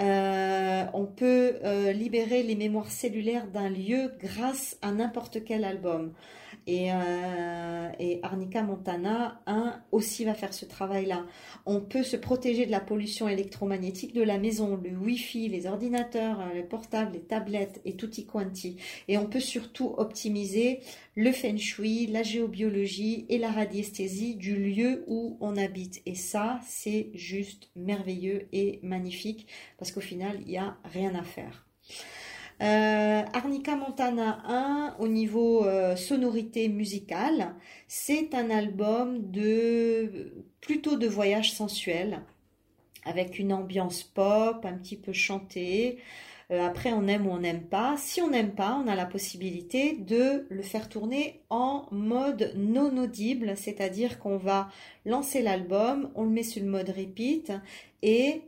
Euh, 0.00 0.84
on 0.94 1.04
peut 1.04 1.56
euh, 1.64 1.92
libérer 1.92 2.42
les 2.42 2.54
mémoires 2.54 2.90
cellulaires 2.90 3.46
d'un 3.46 3.68
lieu 3.68 4.12
grâce 4.18 4.78
à 4.80 4.90
n'importe 4.90 5.44
quel 5.44 5.64
album. 5.64 6.12
Euh, 6.68 7.90
et, 7.98 8.20
Arnica 8.22 8.62
Montana 8.62 9.40
1 9.46 9.82
aussi 9.90 10.24
va 10.24 10.34
faire 10.34 10.54
ce 10.54 10.64
travail-là. 10.64 11.26
On 11.66 11.80
peut 11.80 12.02
se 12.02 12.16
protéger 12.16 12.66
de 12.66 12.70
la 12.70 12.80
pollution 12.80 13.28
électromagnétique 13.28 14.14
de 14.14 14.22
la 14.22 14.38
maison, 14.38 14.80
le 14.82 14.96
Wi-Fi, 14.96 15.48
les 15.48 15.66
ordinateurs, 15.66 16.40
euh, 16.40 16.54
les 16.54 16.62
portables, 16.62 17.12
les 17.14 17.22
tablettes 17.22 17.80
et 17.84 17.96
tutti 17.96 18.26
quanti. 18.26 18.76
Et 19.08 19.18
on 19.18 19.26
peut 19.26 19.40
surtout 19.40 19.94
optimiser 19.96 20.80
le 21.14 21.32
feng 21.32 21.58
shui, 21.58 22.06
la 22.06 22.22
géobiologie 22.22 23.26
et 23.28 23.38
la 23.38 23.50
radiesthésie 23.50 24.36
du 24.36 24.56
lieu 24.56 25.04
où 25.06 25.36
on 25.40 25.56
habite. 25.56 26.00
Et 26.06 26.14
ça, 26.14 26.60
c'est 26.66 27.10
juste 27.14 27.70
merveilleux 27.76 28.48
et 28.52 28.78
magnifique 28.82 29.46
parce 29.78 29.90
qu'au 29.90 30.00
final, 30.00 30.38
il 30.42 30.48
n'y 30.48 30.58
a 30.58 30.76
rien 30.84 31.14
à 31.14 31.22
faire. 31.22 31.66
Euh, 32.62 33.22
Arnica 33.32 33.74
Montana 33.74 34.38
1, 34.46 34.96
au 35.00 35.08
niveau 35.08 35.66
euh, 35.66 35.96
sonorité 35.96 36.68
musicale, 36.68 37.56
c'est 37.88 38.34
un 38.34 38.50
album 38.50 39.32
de 39.32 40.32
plutôt 40.60 40.96
de 40.96 41.08
voyage 41.08 41.52
sensuel, 41.52 42.20
avec 43.04 43.40
une 43.40 43.52
ambiance 43.52 44.04
pop, 44.04 44.64
un 44.64 44.74
petit 44.74 44.96
peu 44.96 45.12
chantée. 45.12 45.98
Euh, 46.52 46.64
après, 46.64 46.92
on 46.92 47.08
aime 47.08 47.26
ou 47.26 47.30
on 47.30 47.40
n'aime 47.40 47.62
pas. 47.62 47.96
Si 47.96 48.22
on 48.22 48.30
n'aime 48.30 48.54
pas, 48.54 48.80
on 48.84 48.86
a 48.86 48.94
la 48.94 49.06
possibilité 49.06 49.96
de 49.96 50.46
le 50.48 50.62
faire 50.62 50.88
tourner 50.88 51.40
en 51.50 51.86
mode 51.90 52.52
non 52.56 52.96
audible, 52.96 53.56
c'est-à-dire 53.56 54.20
qu'on 54.20 54.36
va 54.36 54.68
lancer 55.04 55.42
l'album, 55.42 56.12
on 56.14 56.22
le 56.22 56.30
met 56.30 56.44
sur 56.44 56.62
le 56.62 56.68
mode 56.68 56.90
repeat 56.90 57.52
et 58.02 58.42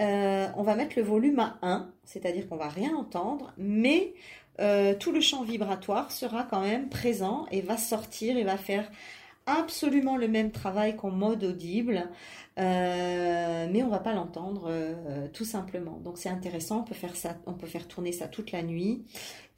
euh, 0.00 0.48
on 0.56 0.62
va 0.62 0.74
mettre 0.74 0.94
le 0.96 1.02
volume 1.02 1.38
à 1.38 1.58
1, 1.62 1.90
c'est-à-dire 2.04 2.48
qu'on 2.48 2.56
va 2.56 2.68
rien 2.68 2.94
entendre, 2.96 3.52
mais 3.58 4.14
euh, 4.60 4.94
tout 4.98 5.12
le 5.12 5.20
champ 5.20 5.42
vibratoire 5.42 6.10
sera 6.10 6.44
quand 6.44 6.60
même 6.60 6.88
présent 6.88 7.46
et 7.50 7.60
va 7.60 7.76
sortir 7.76 8.36
et 8.36 8.44
va 8.44 8.56
faire 8.56 8.90
absolument 9.46 10.16
le 10.16 10.28
même 10.28 10.52
travail 10.52 10.96
qu'en 10.96 11.10
mode 11.10 11.44
audible, 11.44 12.08
euh, 12.58 13.66
mais 13.70 13.82
on 13.82 13.88
va 13.88 13.98
pas 13.98 14.14
l'entendre 14.14 14.72
tout 15.32 15.44
simplement. 15.44 15.98
Donc 16.04 16.18
c'est 16.18 16.28
intéressant, 16.28 16.84
on 17.46 17.54
peut 17.54 17.66
faire 17.66 17.88
tourner 17.88 18.12
ça 18.12 18.28
toute 18.28 18.52
la 18.52 18.62
nuit 18.62 19.04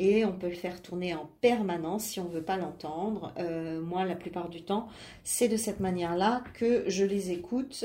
et 0.02 0.24
on 0.24 0.32
peut 0.32 0.48
le 0.48 0.54
faire 0.54 0.82
tourner 0.82 1.14
en 1.14 1.28
permanence 1.40 2.04
si 2.04 2.20
on 2.20 2.24
veut 2.24 2.42
pas 2.42 2.56
l'entendre. 2.56 3.32
Euh, 3.38 3.80
moi, 3.80 4.04
la 4.04 4.16
plupart 4.16 4.48
du 4.48 4.62
temps, 4.62 4.88
c'est 5.22 5.48
de 5.48 5.56
cette 5.56 5.80
manière-là 5.80 6.42
que 6.54 6.84
je 6.88 7.04
les 7.04 7.30
écoute, 7.30 7.84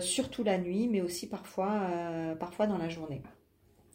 surtout 0.00 0.44
la 0.44 0.58
nuit, 0.58 0.88
mais 0.88 1.00
aussi 1.00 1.28
parfois, 1.28 1.88
parfois 2.38 2.66
dans 2.66 2.78
la 2.78 2.88
journée. 2.88 3.22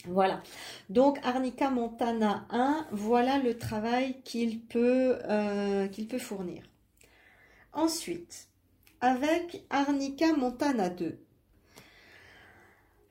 Voilà. 0.06 0.42
Donc 0.90 1.20
Arnica 1.24 1.70
Montana 1.70 2.46
1, 2.50 2.88
voilà 2.92 3.38
le 3.38 3.58
travail 3.58 4.22
qu'il 4.24 4.62
peut, 4.62 5.18
qu'il 5.92 6.08
peut 6.08 6.20
fournir. 6.20 6.64
Ensuite, 7.74 8.50
avec 9.02 9.64
Arnica 9.70 10.34
Montana 10.34 10.90
2. 10.90 11.20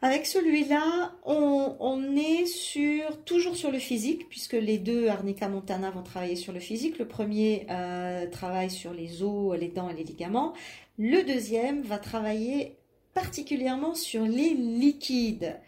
Avec 0.00 0.26
celui-là, 0.26 1.12
on, 1.24 2.16
est 2.16 2.46
sur, 2.46 3.24
toujours 3.24 3.56
sur 3.56 3.72
le 3.72 3.80
physique, 3.80 4.28
puisque 4.28 4.52
les 4.52 4.78
deux 4.78 5.08
Arnica 5.08 5.48
Montana 5.48 5.90
vont 5.90 6.04
travailler 6.04 6.36
sur 6.36 6.52
le 6.52 6.60
physique. 6.60 6.98
Le 6.98 7.08
premier 7.08 7.66
euh, 7.68 8.28
travaille 8.28 8.70
sur 8.70 8.94
les 8.94 9.24
os, 9.24 9.58
les 9.58 9.68
dents 9.68 9.88
et 9.90 9.94
les 9.94 10.04
ligaments. 10.04 10.52
Le 10.98 11.24
deuxième 11.24 11.82
va 11.82 11.98
travailler 11.98 12.76
particulièrement 13.12 13.94
sur 13.94 14.22
les 14.22 14.54
liquides. 14.54 15.58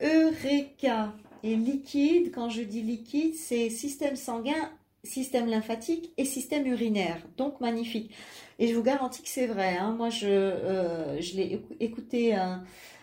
Eureka 0.00 1.12
et 1.42 1.56
liquide, 1.56 2.30
quand 2.32 2.50
je 2.50 2.62
dis 2.62 2.82
liquide, 2.82 3.34
c'est 3.34 3.68
système 3.70 4.14
sanguin 4.14 4.70
système 5.06 5.46
lymphatique 5.46 6.12
et 6.16 6.24
système 6.24 6.66
urinaire. 6.66 7.18
Donc 7.36 7.60
magnifique. 7.60 8.10
Et 8.58 8.68
je 8.68 8.74
vous 8.74 8.82
garantis 8.82 9.22
que 9.22 9.28
c'est 9.28 9.46
vrai. 9.46 9.76
Hein. 9.76 9.92
Moi, 9.92 10.10
je, 10.10 10.26
euh, 10.28 11.20
l'ai 11.34 11.62
écouté, 11.80 12.36
euh, 12.36 12.56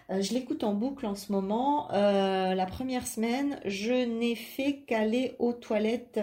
je 0.10 0.34
l'écoute 0.34 0.64
en 0.64 0.74
boucle 0.74 1.06
en 1.06 1.16
ce 1.16 1.32
moment. 1.32 1.88
la 1.92 2.66
première 2.66 3.08
semaine, 3.08 3.60
je 3.66 4.06
n'ai 4.06 4.36
fait 4.36 4.84
qu'aller 4.88 5.36
aux 5.40 5.54
toilettes 5.54 6.20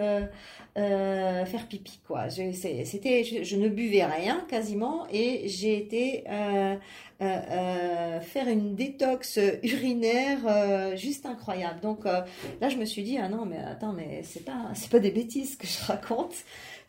faire 0.75 1.67
pipi. 1.69 2.01
Quoi. 2.07 2.29
C'était, 2.31 3.25
je, 3.25 3.57
ne 3.57 3.69
buvais 3.69 4.05
rien 4.05 4.45
quasiment 4.49 5.07
et 5.13 5.49
j'ai 5.49 5.77
été 5.79 6.25
faire 7.19 8.49
une 8.49 8.75
détox 8.75 9.39
urinaire 9.63 10.97
juste 10.97 11.27
incroyable. 11.27 11.81
Donc 11.81 12.05
là, 12.05 12.69
je 12.69 12.77
me 12.77 12.85
suis 12.85 13.03
dit 13.03 13.19
ah 13.19 13.29
non 13.29 13.45
mais 13.47 13.59
attends 13.59 13.93
mais 13.93 14.23
c'est 14.25 14.45
pas 14.45 14.71
c'est 14.75 14.91
pas 14.91 15.01
des 15.01 15.11
bêtises 15.11 15.57
que 15.57 15.67
je 15.67 15.85
raconte 15.87 16.35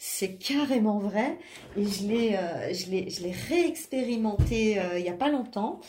c'est 0.04 0.34
carrément 0.34 0.98
vrai 0.98 1.38
et 1.78 1.86
je 1.86 2.08
l'ai 2.08 2.36
euh, 2.36 2.74
je 2.74 2.90
l'ai 2.90 3.12
je 3.12 3.22
l'ai 3.22 3.34
réexpérimenté 3.50 4.80
euh, 4.80 4.98
il 4.98 5.06
y 5.06 5.10
a 5.10 5.14
pas 5.14 5.30
longtemps 5.30 5.80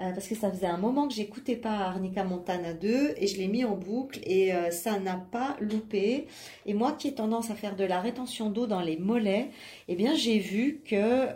euh, 0.00 0.12
parce 0.12 0.28
que 0.28 0.34
ça 0.34 0.50
faisait 0.50 0.66
un 0.66 0.76
moment 0.76 1.08
que 1.08 1.14
j'écoutais 1.14 1.56
pas 1.56 1.70
Arnica 1.70 2.24
Montana 2.24 2.72
2 2.74 3.14
et 3.16 3.26
je 3.26 3.36
l'ai 3.38 3.48
mis 3.48 3.64
en 3.64 3.76
boucle 3.76 4.20
et 4.24 4.52
ça 4.70 4.98
n'a 4.98 5.16
pas 5.16 5.56
loupé 5.60 6.26
et 6.66 6.74
moi 6.74 6.92
qui 6.92 7.08
ai 7.08 7.14
tendance 7.14 7.50
à 7.50 7.54
faire 7.54 7.76
de 7.76 7.84
la 7.84 8.00
rétention 8.00 8.50
d'eau 8.50 8.66
dans 8.66 8.80
les 8.80 8.96
mollets 8.96 9.50
eh 9.88 9.96
bien 9.96 10.14
j'ai 10.14 10.38
vu 10.38 10.80
que 10.84 11.26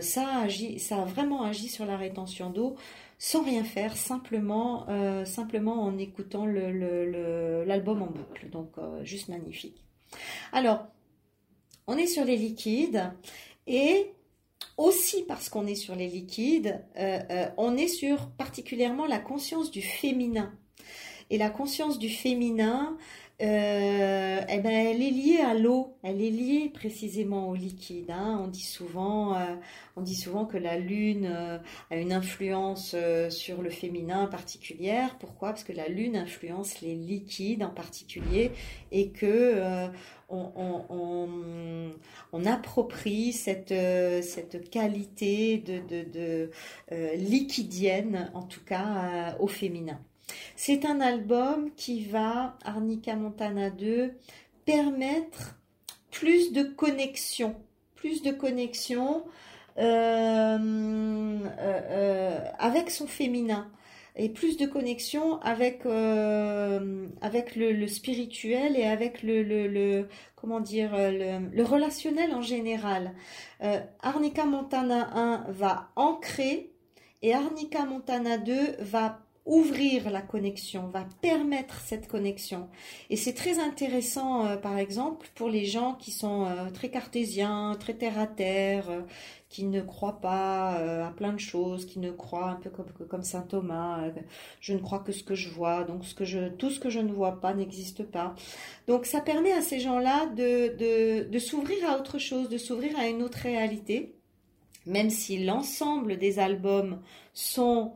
ça 0.00 0.28
a 0.28 0.42
agi 0.42 0.78
ça 0.78 1.02
a 1.02 1.04
vraiment 1.04 1.42
agi 1.42 1.68
sur 1.68 1.86
la 1.86 1.96
rétention 1.96 2.50
d'eau 2.50 2.76
sans 3.18 3.42
rien 3.42 3.64
faire, 3.64 3.96
simplement, 3.96 4.86
simplement 5.24 5.82
en 5.82 5.96
écoutant 5.96 6.44
l'album 6.46 8.02
en 8.02 8.06
boucle. 8.06 8.50
Donc, 8.50 8.72
juste 9.02 9.28
magnifique. 9.28 9.82
Alors, 10.52 10.86
on 11.86 11.96
est 11.96 12.06
sur 12.06 12.24
les 12.24 12.36
liquides 12.36 13.10
et 13.66 14.12
aussi 14.76 15.22
parce 15.22 15.48
qu'on 15.48 15.66
est 15.66 15.74
sur 15.74 15.94
les 15.94 16.08
liquides, 16.08 16.84
euh, 16.98 17.20
euh, 17.30 17.46
on 17.56 17.76
est 17.76 17.88
sur 17.88 18.30
particulièrement 18.30 19.06
la 19.06 19.18
conscience 19.18 19.70
du 19.70 19.82
féminin. 19.82 20.52
Et 21.30 21.38
la 21.38 21.50
conscience 21.50 21.98
du 21.98 22.10
féminin, 22.10 22.96
euh, 23.42 24.40
eh 24.48 24.60
ben, 24.60 24.70
elle 24.70 25.02
est 25.02 25.10
liée 25.10 25.40
à 25.40 25.54
l'eau, 25.54 25.96
elle 26.04 26.22
est 26.22 26.30
liée 26.30 26.70
précisément 26.72 27.48
au 27.48 27.56
liquide. 27.56 28.12
Hein. 28.12 28.40
On 28.44 28.46
dit 28.46 28.62
souvent, 28.62 29.34
euh, 29.34 29.56
on 29.96 30.02
dit 30.02 30.14
souvent 30.14 30.44
que 30.44 30.56
la 30.56 30.78
lune 30.78 31.26
euh, 31.26 31.58
a 31.90 31.96
une 31.96 32.12
influence 32.12 32.94
sur 33.30 33.60
le 33.60 33.70
féminin 33.70 34.26
particulière. 34.26 35.18
Pourquoi? 35.18 35.48
Parce 35.50 35.64
que 35.64 35.72
la 35.72 35.88
lune 35.88 36.16
influence 36.16 36.80
les 36.80 36.94
liquides 36.94 37.64
en 37.64 37.70
particulier 37.70 38.52
et 38.92 39.10
que 39.10 39.88
on, 40.28 41.90
approprie 42.46 43.32
cette, 43.32 43.74
qualité 44.70 45.58
de 45.58 46.50
liquidienne, 47.16 48.30
en 48.34 48.42
tout 48.42 48.64
cas 48.64 49.36
au 49.40 49.48
féminin. 49.48 49.98
C'est 50.56 50.84
un 50.84 51.00
album 51.00 51.70
qui 51.76 52.04
va, 52.04 52.56
Arnica 52.64 53.16
Montana 53.16 53.70
2, 53.70 54.12
permettre 54.64 55.56
plus 56.10 56.52
de 56.52 56.62
connexion, 56.62 57.56
plus 57.96 58.22
de 58.22 58.30
connexion 58.30 59.24
euh, 59.76 60.56
euh, 60.56 61.40
euh, 61.58 62.38
avec 62.60 62.90
son 62.90 63.08
féminin 63.08 63.68
et 64.14 64.28
plus 64.28 64.56
de 64.56 64.66
connexion 64.66 65.40
avec 65.40 65.84
avec 67.20 67.56
le, 67.56 67.86
spirituel 67.88 68.76
et 68.76 68.84
avec 68.84 69.24
le, 69.24 70.06
comment 70.36 70.60
dire 70.60 70.92
le, 70.94 71.62
relationnel 71.64 72.32
en 72.32 72.42
général. 72.42 73.12
Arnica 74.00 74.44
Montana 74.44 75.10
1 75.14 75.46
va 75.48 75.90
ancrer 75.96 76.70
et 77.22 77.34
Arnica 77.34 77.84
Montana 77.84 78.38
2 78.38 78.76
va 78.78 79.23
ouvrir 79.46 80.10
la 80.10 80.22
connexion, 80.22 80.86
va 80.88 81.06
permettre 81.20 81.78
cette 81.80 82.08
connexion. 82.08 82.68
Et 83.10 83.16
c'est 83.16 83.34
très 83.34 83.58
intéressant, 83.58 84.46
euh, 84.46 84.56
par 84.56 84.78
exemple, 84.78 85.28
pour 85.34 85.50
les 85.50 85.66
gens 85.66 85.94
qui 85.94 86.12
sont 86.12 86.46
euh, 86.46 86.70
très 86.70 86.88
cartésiens, 86.88 87.76
très 87.78 87.92
terre 87.92 88.18
à 88.18 88.26
terre, 88.26 88.88
euh, 88.88 89.02
qui 89.50 89.64
ne 89.64 89.82
croient 89.82 90.20
pas 90.20 90.72
à 91.06 91.10
plein 91.12 91.32
de 91.32 91.38
choses, 91.38 91.86
qui 91.86 92.00
ne 92.00 92.10
croient 92.10 92.48
un 92.48 92.54
peu 92.56 92.70
comme, 92.70 93.22
saint 93.22 93.42
Thomas, 93.42 94.00
je 94.60 94.72
ne 94.72 94.80
crois 94.80 94.98
que 94.98 95.12
ce 95.12 95.22
que 95.22 95.36
je 95.36 95.48
vois, 95.48 95.84
donc 95.84 96.02
tout 96.58 96.70
ce 96.70 96.80
que 96.80 96.90
je 96.90 96.98
ne 96.98 97.12
vois 97.12 97.40
pas 97.40 97.54
n'existe 97.54 98.02
pas. 98.02 98.34
Donc 98.88 99.06
ça 99.06 99.20
permet 99.20 99.52
à 99.52 99.62
ces 99.62 99.78
gens-là 99.78 100.26
de 100.26 101.38
s'ouvrir 101.38 101.88
à 101.88 101.98
autre 101.98 102.18
chose, 102.18 102.48
de 102.48 102.58
s'ouvrir 102.58 102.98
à 102.98 103.06
une 103.06 103.22
autre 103.22 103.38
réalité, 103.44 104.16
même 104.86 105.10
si 105.10 105.44
l'ensemble 105.44 106.18
des 106.18 106.40
albums 106.40 107.00
sont 107.32 107.92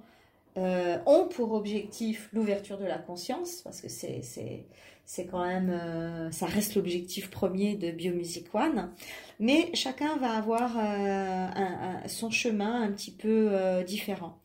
euh, 0.59 0.99
ont 1.07 1.29
pour 1.29 1.53
objectif 1.53 2.29
l'ouverture 2.33 2.79
de 2.79 2.85
la 2.85 2.99
conscience, 2.99 3.63
parce 3.63 3.81
que 3.81 3.89
c'est, 3.89 4.23
c'est, 4.23 4.65
c'est 5.05 5.27
quand 5.27 5.47
même, 5.47 5.71
euh, 5.71 6.33
ça 6.33 6.47
reste 6.47 6.75
l'objectif 6.75 7.31
premier 7.31 7.77
de 7.77 7.93
Biomusic 7.93 8.53
One, 8.53 8.91
mais 9.39 9.71
chacun 9.75 10.17
va 10.17 10.33
avoir 10.33 10.77
euh, 10.77 12.09
son 12.09 12.31
chemin 12.31 12.83
un 12.83 12.91
petit 12.91 13.13
peu 13.13 13.51
différent. 13.87 14.37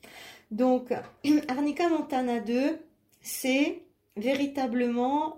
Donc, 0.51 0.93
Arnica 1.47 1.89
Montana 1.89 2.39
2, 2.41 2.79
c'est 3.21 3.81
véritablement, 4.15 5.37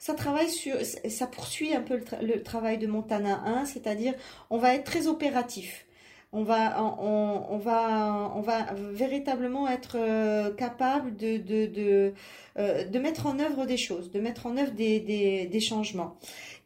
ça 0.00 0.14
travaille 0.14 0.50
sur, 0.50 0.74
ça 0.80 1.28
poursuit 1.28 1.74
un 1.74 1.82
peu 1.82 2.00
le 2.20 2.42
travail 2.42 2.78
de 2.78 2.88
Montana 2.88 3.40
1, 3.46 3.66
c'est-à-dire 3.66 4.14
on 4.50 4.58
va 4.58 4.74
être 4.74 4.84
très 4.84 5.06
opératif 5.06 5.86
on 6.32 6.44
va, 6.44 6.82
on, 6.82 7.58
va, 7.58 8.32
on 8.34 8.40
va 8.40 8.72
véritablement 8.72 9.68
être 9.68 9.96
euh, 9.98 10.50
capable 10.54 11.14
de, 11.14 11.36
de, 11.36 12.14
euh, 12.58 12.84
de, 12.84 12.98
mettre 12.98 13.26
en 13.26 13.38
œuvre 13.38 13.66
des 13.66 13.76
choses, 13.76 14.10
de 14.10 14.18
mettre 14.18 14.46
en 14.46 14.56
œuvre 14.56 14.72
des, 14.72 15.60
changements. 15.60 16.16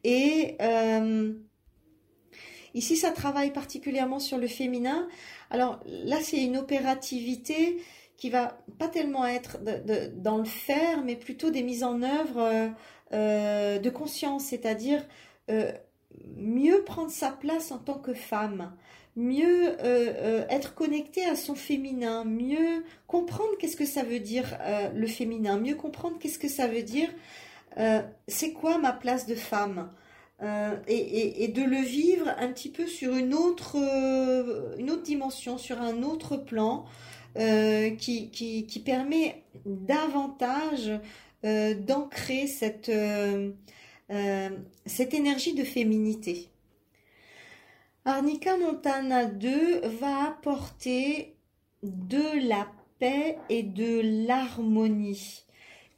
Et 0.05 0.57
euh, 0.63 1.33
ici, 2.75 2.97
ça 2.97 3.11
travaille 3.11 3.53
particulièrement 3.53 4.21
sur 4.21 4.39
le 4.39 4.47
féminin. 4.47 5.09
Alors 5.51 5.81
là, 5.87 6.19
c'est 6.23 6.43
une 6.43 6.57
opérativité 6.57 7.79
qui 8.17 8.31
va 8.31 8.59
pas 8.79 8.89
tellement 8.89 9.27
être 9.27 9.59
dans 10.15 10.39
le 10.39 10.45
faire, 10.45 11.03
mais 11.05 11.17
plutôt 11.17 11.51
des 11.51 11.63
mises 11.63 11.83
en 11.83 12.03
œuvre 12.03 12.71
de 13.13 13.91
conscience, 13.91 14.45
c'est-à-dire 14.45 15.05
mieux 16.37 16.83
prendre 16.85 17.11
sa 17.11 17.31
place 17.31 17.73
en 17.73 17.79
tant 17.79 17.99
que 17.99 18.15
femme, 18.15 18.73
mieux 19.17 19.69
euh, 19.69 19.75
euh, 19.83 20.47
être 20.49 20.75
connecté 20.75 21.25
à 21.25 21.35
son 21.35 21.55
féminin, 21.55 22.25
mieux 22.25 22.85
comprendre 23.07 23.51
qu'est-ce 23.59 23.77
que 23.77 23.87
ça 23.87 24.03
veut 24.03 24.21
dire 24.21 24.57
euh, 24.61 24.91
le 24.95 25.07
féminin, 25.07 25.59
mieux 25.59 25.75
comprendre 25.75 26.19
qu'est-ce 26.21 26.39
que 26.39 26.49
ça 26.49 26.69
veut 26.69 26.83
dire 26.83 27.09
c'est 28.27 28.55
quoi 28.55 28.79
ma 28.79 28.93
place 28.93 29.27
de 29.27 29.35
femme. 29.35 29.91
Et, 30.89 31.53
de 31.55 31.63
le 31.63 31.77
vivre 31.77 32.35
un 32.39 32.51
petit 32.51 32.71
peu 32.71 32.87
sur 32.87 33.15
une 33.15 33.35
autre, 33.35 33.77
une 34.79 34.91
autre 34.91 35.03
dimension, 35.03 35.59
sur 35.59 35.83
un 35.83 36.03
autre 36.03 36.39
plan, 36.39 36.87
qui, 37.37 38.31
qui, 38.31 38.67
qui, 38.67 38.81
permet 38.81 39.43
davantage 39.67 40.91
d'ancrer 41.43 42.47
cette, 42.47 42.91
cette 44.87 45.13
énergie 45.13 45.53
de 45.53 45.65
féminité. 45.65 46.49
Arnica 48.09 48.57
Montana 48.57 49.25
2 49.25 49.81
va 49.99 50.29
apporter 50.29 51.35
de 51.83 52.49
la 52.49 52.69
paix 53.01 53.37
et 53.49 53.65
de 53.65 54.27
l'harmonie. 54.29 55.45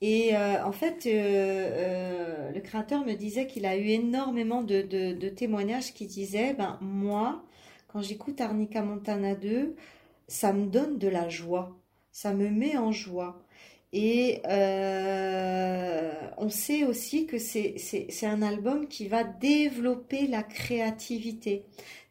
Et 0.00 0.34
euh, 0.34 0.64
en 0.64 0.72
fait, 0.72 1.04
euh, 1.04 1.10
euh, 1.10 2.50
le 2.50 2.60
créateur 2.60 3.04
me 3.04 3.12
disait 3.12 3.46
qu'il 3.46 3.66
a 3.66 3.76
eu 3.76 3.88
énormément 3.88 4.62
de, 4.62 5.28
témoignages 5.28 5.92
qui 5.92 6.06
disaient, 6.06 6.54
ben 6.54 6.78
moi, 6.80 7.44
quand 7.88 8.00
j'écoute 8.00 8.40
Arnica 8.40 8.80
Montana 8.80 9.34
2, 9.34 9.76
ça 10.28 10.54
me 10.54 10.64
donne 10.64 10.96
de 10.96 11.08
la 11.08 11.28
joie, 11.28 11.76
ça 12.10 12.32
me 12.32 12.48
met 12.48 12.78
en 12.78 12.90
joie. 12.90 13.38
Et 13.92 14.42
on 16.36 16.50
sait 16.50 16.84
aussi 16.84 17.26
que 17.26 17.38
c'est 17.38 18.26
un 18.26 18.42
album 18.42 18.88
qui 18.88 19.08
va 19.08 19.24
développer 19.24 20.26
la 20.26 20.42
créativité 20.42 21.64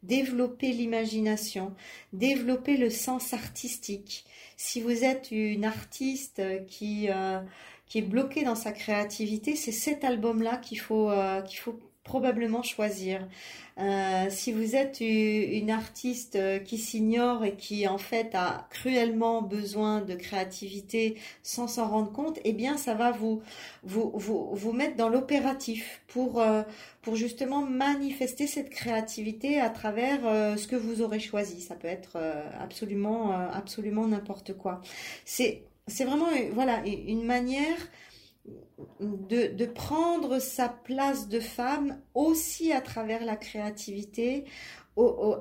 développer 0.03 0.71
l'imagination, 0.71 1.73
développer 2.13 2.77
le 2.77 2.89
sens 2.89 3.33
artistique. 3.33 4.25
Si 4.55 4.81
vous 4.81 5.03
êtes 5.03 5.31
une 5.31 5.65
artiste 5.65 6.41
qui, 6.67 7.09
euh, 7.09 7.39
qui 7.85 7.99
est 7.99 8.03
bloquée 8.03 8.43
dans 8.43 8.55
sa 8.55 8.71
créativité, 8.71 9.55
c'est 9.55 9.71
cet 9.71 10.03
album-là 10.03 10.57
qu'il 10.57 10.79
faut, 10.79 11.11
euh, 11.11 11.41
qu'il 11.41 11.59
faut 11.59 11.79
probablement 12.07 12.63
choisir. 12.63 13.27
Euh, 13.79 14.25
si 14.29 14.51
vous 14.51 14.75
êtes 14.75 15.01
une 15.01 15.69
artiste 15.69 16.35
euh, 16.35 16.57
qui 16.57 16.79
s'ignore 16.79 17.45
et 17.45 17.55
qui 17.55 17.87
en 17.87 17.99
fait 17.99 18.33
a 18.33 18.67
cruellement 18.71 19.43
besoin 19.43 20.01
de 20.01 20.15
créativité 20.15 21.19
sans 21.43 21.67
s'en 21.67 21.87
rendre 21.87 22.11
compte, 22.11 22.39
eh 22.43 22.53
bien 22.53 22.77
ça 22.77 22.95
va 22.95 23.11
vous 23.11 23.43
vous, 23.83 24.11
vous, 24.15 24.49
vous 24.53 24.71
mettre 24.71 24.95
dans 24.95 25.09
l'opératif 25.09 26.01
pour, 26.07 26.41
euh, 26.41 26.63
pour 27.03 27.15
justement 27.15 27.61
manifester 27.61 28.47
cette 28.47 28.71
créativité 28.71 29.59
à 29.59 29.69
travers 29.69 30.21
ce 30.57 30.65
que 30.67 30.75
vous 30.75 31.01
aurez 31.03 31.19
choisi. 31.19 31.61
Ça 31.61 31.75
peut 31.75 31.87
être 31.87 32.17
absolument 32.59 33.31
absolument 33.31 34.07
n'importe 34.07 34.53
quoi. 34.53 34.81
C'est 35.25 35.63
vraiment 35.99 36.29
voilà 36.53 36.83
une 36.85 37.23
manière 37.23 37.77
de, 38.99 39.65
prendre 39.65 40.39
sa 40.39 40.69
place 40.69 41.27
de 41.27 41.39
femme 41.39 42.01
aussi 42.13 42.71
à 42.71 42.81
travers 42.81 43.25
la 43.25 43.35
créativité, 43.35 44.45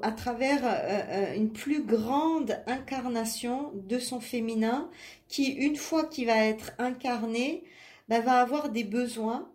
à 0.02 0.12
travers 0.12 0.64
euh, 0.64 1.30
euh, 1.32 1.34
une 1.34 1.50
plus 1.50 1.82
grande 1.82 2.62
incarnation 2.66 3.72
de 3.74 3.98
son 3.98 4.20
féminin 4.20 4.90
qui, 5.28 5.46
une 5.50 5.76
fois 5.76 6.04
qu'il 6.04 6.26
va 6.26 6.44
être 6.44 6.72
incarné, 6.78 7.64
bah, 8.08 8.20
va 8.20 8.40
avoir 8.40 8.70
des 8.70 8.84
besoins. 8.84 9.50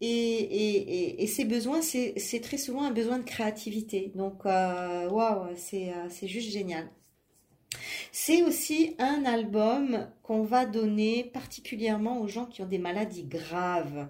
Et, 0.00 1.26
ces 1.28 1.44
besoins, 1.44 1.80
c'est 1.82 2.40
très 2.42 2.58
souvent 2.58 2.82
un 2.82 2.90
besoin 2.90 3.18
de 3.18 3.24
créativité. 3.24 4.12
Donc, 4.14 4.44
euh, 4.44 5.08
waouh, 5.08 5.48
c'est 5.56 6.26
juste 6.26 6.50
génial. 6.50 6.90
C'est 8.16 8.44
aussi 8.44 8.94
un 9.00 9.24
album 9.24 10.08
qu'on 10.22 10.44
va 10.44 10.66
donner 10.66 11.24
particulièrement 11.24 12.20
aux 12.20 12.28
gens 12.28 12.46
qui 12.46 12.62
ont 12.62 12.66
des 12.66 12.78
maladies 12.78 13.24
graves. 13.24 14.06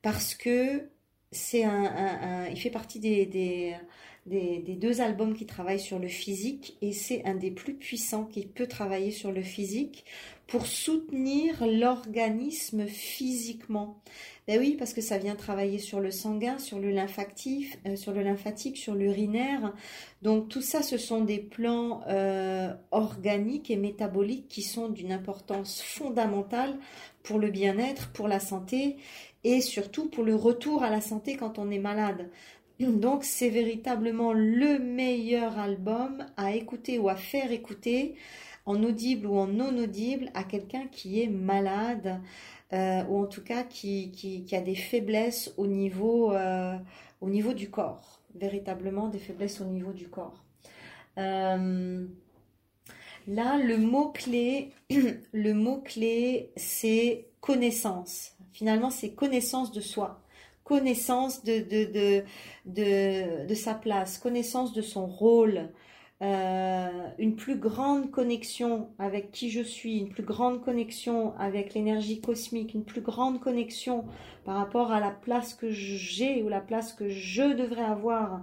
Parce 0.00 0.34
que 0.34 0.88
c'est 1.30 1.62
un, 1.62 2.46
il 2.48 2.58
fait 2.58 2.70
partie 2.70 2.98
des, 2.98 3.26
des, 3.26 3.76
des, 4.24 4.76
deux 4.76 5.02
albums 5.02 5.34
qui 5.34 5.44
travaillent 5.44 5.78
sur 5.78 5.98
le 5.98 6.08
physique 6.08 6.78
et 6.80 6.92
c'est 6.92 7.22
un 7.26 7.34
des 7.34 7.50
plus 7.50 7.74
puissants 7.74 8.24
qui 8.24 8.46
peut 8.46 8.66
travailler 8.66 9.10
sur 9.10 9.30
le 9.30 9.42
physique 9.42 10.06
pour 10.46 10.64
soutenir 10.64 11.66
l'organisme 11.66 12.86
physiquement. 12.86 14.00
Ben 14.48 14.58
oui, 14.58 14.76
parce 14.78 14.94
que 14.94 15.02
ça 15.02 15.18
vient 15.18 15.36
travailler 15.36 15.78
sur 15.78 16.00
le 16.00 16.10
sanguin, 16.10 16.58
sur 16.58 16.78
le 16.78 16.88
lymphatique, 16.88 17.78
euh, 17.86 17.96
sur 17.96 18.12
le 18.12 18.22
lymphatique, 18.22 18.78
sur 18.78 18.94
l'urinaire. 18.94 19.74
Donc 20.22 20.48
tout 20.48 20.62
ça, 20.62 20.80
ce 20.80 20.96
sont 20.96 21.20
des 21.20 21.36
plans 21.36 22.00
euh, 22.08 22.72
organiques 22.90 23.70
et 23.70 23.76
métaboliques 23.76 24.48
qui 24.48 24.62
sont 24.62 24.88
d'une 24.88 25.12
importance 25.12 25.82
fondamentale 25.82 26.78
pour 27.22 27.38
le 27.38 27.50
bien-être, 27.50 28.10
pour 28.12 28.26
la 28.26 28.40
santé 28.40 28.96
et 29.44 29.60
surtout 29.60 30.08
pour 30.08 30.24
le 30.24 30.34
retour 30.34 30.82
à 30.82 30.88
la 30.88 31.02
santé 31.02 31.36
quand 31.36 31.58
on 31.58 31.70
est 31.70 31.78
malade. 31.78 32.30
Donc 32.80 33.24
c'est 33.24 33.50
véritablement 33.50 34.32
le 34.32 34.78
meilleur 34.78 35.58
album 35.58 36.24
à 36.38 36.54
écouter 36.54 36.98
ou 36.98 37.10
à 37.10 37.16
faire 37.16 37.52
écouter 37.52 38.14
en 38.64 38.82
audible 38.82 39.26
ou 39.26 39.36
en 39.36 39.46
non 39.46 39.76
audible 39.76 40.30
à 40.32 40.42
quelqu'un 40.42 40.86
qui 40.90 41.20
est 41.20 41.26
malade 41.26 42.20
euh, 42.72 43.04
ou 43.04 43.22
en 43.22 43.26
tout 43.26 43.42
cas 43.42 43.62
qui, 43.62 44.10
qui, 44.10 44.54
a 44.54 44.60
des 44.60 44.74
faiblesses 44.74 45.52
au 45.56 45.66
niveau, 45.66 46.32
euh, 46.32 46.76
au 47.20 47.28
niveau 47.28 47.54
du 47.54 47.70
corps, 47.70 48.20
véritablement 48.34 49.08
des 49.08 49.18
faiblesses 49.18 49.60
au 49.60 49.64
niveau 49.64 49.92
du 49.92 50.08
corps. 50.08 50.44
Euh, 51.16 52.06
là, 53.26 53.58
le 53.58 53.78
mot-clé, 53.78 54.72
le 55.32 55.52
mot-clé, 55.52 56.52
c'est 56.56 57.28
connaissance. 57.40 58.32
Finalement, 58.52 58.90
c'est 58.90 59.12
connaissance 59.12 59.72
de 59.72 59.80
soi 59.80 60.20
connaissance 60.68 61.44
de, 61.44 61.60
de, 61.60 62.24
de, 62.66 63.46
de, 63.46 63.54
sa 63.54 63.72
place, 63.72 64.18
connaissance 64.18 64.74
de 64.74 64.82
son 64.82 65.06
rôle, 65.06 65.70
euh, 66.20 67.08
une 67.18 67.36
plus 67.36 67.56
grande 67.56 68.10
connexion 68.10 68.88
avec 68.98 69.30
qui 69.30 69.50
je 69.50 69.62
suis, 69.62 69.98
une 69.98 70.08
plus 70.08 70.22
grande 70.22 70.62
connexion 70.62 71.34
avec 71.38 71.74
l'énergie 71.74 72.20
cosmique, 72.20 72.74
une 72.74 72.84
plus 72.84 73.02
grande 73.02 73.40
connexion 73.40 74.04
par 74.44 74.56
rapport 74.56 74.92
à 74.92 75.00
la 75.00 75.10
place 75.10 75.54
que 75.54 75.70
j'ai 75.70 76.42
ou 76.42 76.48
la 76.48 76.60
place 76.60 76.92
que 76.92 77.08
je 77.08 77.54
devrais 77.54 77.84
avoir 77.84 78.42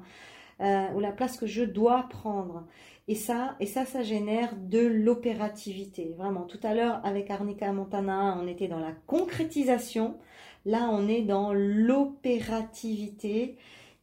ou 0.62 1.02
la 1.02 1.12
place 1.12 1.36
que 1.36 1.48
je 1.48 1.64
dois 1.64 2.08
prendre. 2.10 2.66
Et 3.08 3.16
ça, 3.16 3.56
et 3.60 3.68
ça, 3.68 3.86
ça 3.86 4.02
génère 4.02 4.56
de 4.56 4.80
l'opérativité. 4.80 6.16
Vraiment, 6.18 6.42
tout 6.42 6.58
à 6.64 6.74
l'heure, 6.74 7.00
avec 7.04 7.30
Arnica 7.30 7.72
Montana, 7.72 8.36
on 8.42 8.48
était 8.48 8.68
dans 8.68 8.80
la 8.80 8.94
concrétisation. 9.06 10.18
Là, 10.66 10.90
on 10.92 11.08
est 11.08 11.22
dans 11.22 11.54
l'opérativité. 11.54 13.58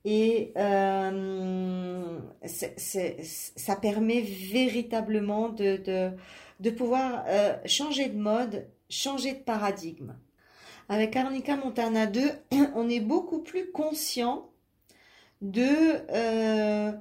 Et 0.05 0.53
euh, 0.57 2.19
ça 2.45 3.77
permet 3.77 4.21
véritablement 4.21 5.49
de, 5.49 6.13
de, 6.61 6.71
pouvoir 6.71 7.25
euh, 7.29 7.57
changer 7.67 8.09
de 8.09 8.19
mode, 8.19 8.67
changer 8.91 9.35
de 9.35 9.41
paradigme. 9.41 10.17
Avec 10.89 11.15
Arnica 11.17 11.57
Montana 11.57 12.07
2, 12.07 12.21
on 12.75 12.89
est 12.89 13.01
beaucoup 13.01 13.41
plus 13.41 13.71
conscient 13.71 14.51
de... 15.41 16.01
Euh, 16.11 16.93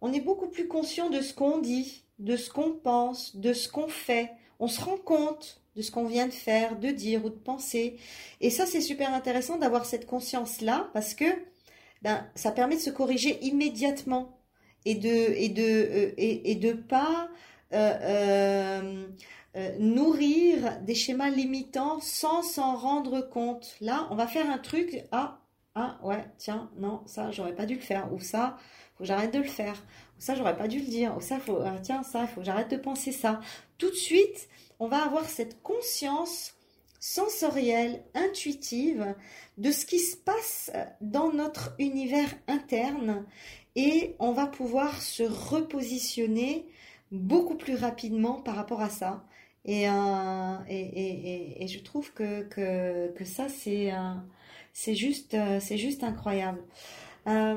on 0.00 0.12
est 0.12 0.20
beaucoup 0.20 0.48
plus 0.48 0.68
conscient 0.68 1.10
de 1.10 1.20
ce 1.20 1.34
qu'on 1.34 1.58
dit, 1.58 2.04
de 2.18 2.36
ce 2.36 2.50
qu'on 2.50 2.72
pense, 2.72 3.36
de 3.36 3.52
ce 3.52 3.68
qu'on 3.68 3.88
fait. 3.88 4.30
On 4.60 4.68
se 4.68 4.80
rend 4.80 4.96
compte 4.96 5.60
de 5.74 5.82
ce 5.82 5.90
qu'on 5.90 6.06
vient 6.06 6.26
de 6.26 6.32
faire, 6.32 6.78
de 6.78 6.88
dire 6.88 7.24
ou 7.24 7.28
de 7.28 7.34
penser. 7.34 7.98
Et 8.40 8.50
ça, 8.50 8.64
c'est 8.66 8.80
super 8.80 9.12
intéressant 9.12 9.58
d'avoir 9.58 9.84
cette 9.84 10.06
conscience-là 10.06 10.88
parce 10.94 11.14
que 11.14 11.26
ben, 12.06 12.24
ça 12.36 12.52
permet 12.52 12.76
de 12.76 12.80
se 12.80 12.90
corriger 12.90 13.36
immédiatement 13.44 14.38
et 14.84 14.94
de 14.94 15.08
et 15.08 15.48
de 15.48 15.62
euh, 15.64 16.14
et, 16.16 16.54
de 16.54 16.72
pas 16.72 17.28
euh, 17.72 19.08
euh, 19.56 19.78
nourrir 19.80 20.80
des 20.82 20.94
schémas 20.94 21.30
limitants 21.30 21.98
sans 21.98 22.42
s'en 22.42 22.76
rendre 22.76 23.22
compte. 23.22 23.74
Là, 23.80 24.06
on 24.12 24.14
va 24.14 24.28
faire 24.28 24.48
un 24.48 24.58
truc. 24.58 25.02
Ah 25.10 25.40
ah 25.74 25.98
ouais 26.04 26.24
tiens 26.38 26.70
non 26.78 27.02
ça 27.06 27.32
j'aurais 27.32 27.56
pas 27.56 27.66
dû 27.66 27.74
le 27.74 27.80
faire 27.80 28.12
ou 28.12 28.20
ça 28.20 28.56
faut 28.94 29.02
que 29.02 29.08
j'arrête 29.08 29.34
de 29.34 29.38
le 29.38 29.44
faire 29.44 29.74
ou 30.16 30.20
ça 30.20 30.36
j'aurais 30.36 30.56
pas 30.56 30.68
dû 30.68 30.78
le 30.78 30.86
dire 30.86 31.16
ou 31.16 31.20
ça 31.20 31.40
faut 31.40 31.58
ah, 31.64 31.74
tiens 31.82 32.04
ça 32.04 32.28
faut 32.28 32.40
que 32.40 32.46
j'arrête 32.46 32.70
de 32.70 32.76
penser 32.76 33.10
ça. 33.10 33.40
Tout 33.78 33.90
de 33.90 33.96
suite 33.96 34.48
on 34.78 34.86
va 34.86 35.02
avoir 35.02 35.24
cette 35.24 35.60
conscience 35.60 36.55
sensorielle, 37.06 38.02
intuitive 38.14 39.14
de 39.58 39.70
ce 39.70 39.86
qui 39.86 40.00
se 40.00 40.16
passe 40.16 40.72
dans 41.00 41.32
notre 41.32 41.74
univers 41.78 42.34
interne 42.48 43.24
et 43.76 44.16
on 44.18 44.32
va 44.32 44.46
pouvoir 44.46 45.00
se 45.00 45.22
repositionner 45.22 46.66
beaucoup 47.12 47.54
plus 47.54 47.76
rapidement 47.76 48.40
par 48.42 48.56
rapport 48.56 48.80
à 48.80 48.88
ça. 48.88 49.24
Et, 49.64 49.88
euh, 49.88 49.92
je 50.68 51.78
trouve 51.78 52.12
que, 52.12 52.48
ça, 53.24 53.48
c'est 53.48 53.92
c'est 54.72 54.94
juste, 54.94 55.36
juste 55.76 56.02
incroyable. 56.02 56.62
Euh, 57.28 57.56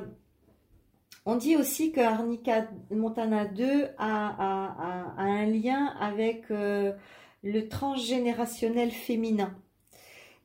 on 1.26 1.36
dit 1.36 1.56
aussi 1.58 1.92
que 1.92 2.02
Arnica 2.02 2.68
Montana 2.92 3.46
2 3.46 3.90
a, 3.98 5.16
un 5.18 5.46
lien 5.48 5.88
avec 6.00 6.50
euh, 6.52 6.94
le 7.44 7.68
transgénérationnel 7.68 8.92
féminin. 8.92 9.56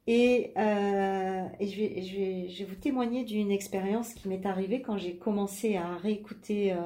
Et, 0.07 0.53
euh, 0.59 1.47
je, 1.61 2.59
vais, 2.59 2.65
vous 2.69 2.75
témoigner 2.75 3.25
d'une 3.25 3.51
expérience 3.51 4.13
qui 4.13 4.29
m'est 4.29 4.45
arrivée 4.45 4.83
quand 4.83 4.99
j'ai 4.99 5.17
commencé 5.17 5.77
à 5.77 5.97
réécouter 5.97 6.73
euh, 6.73 6.77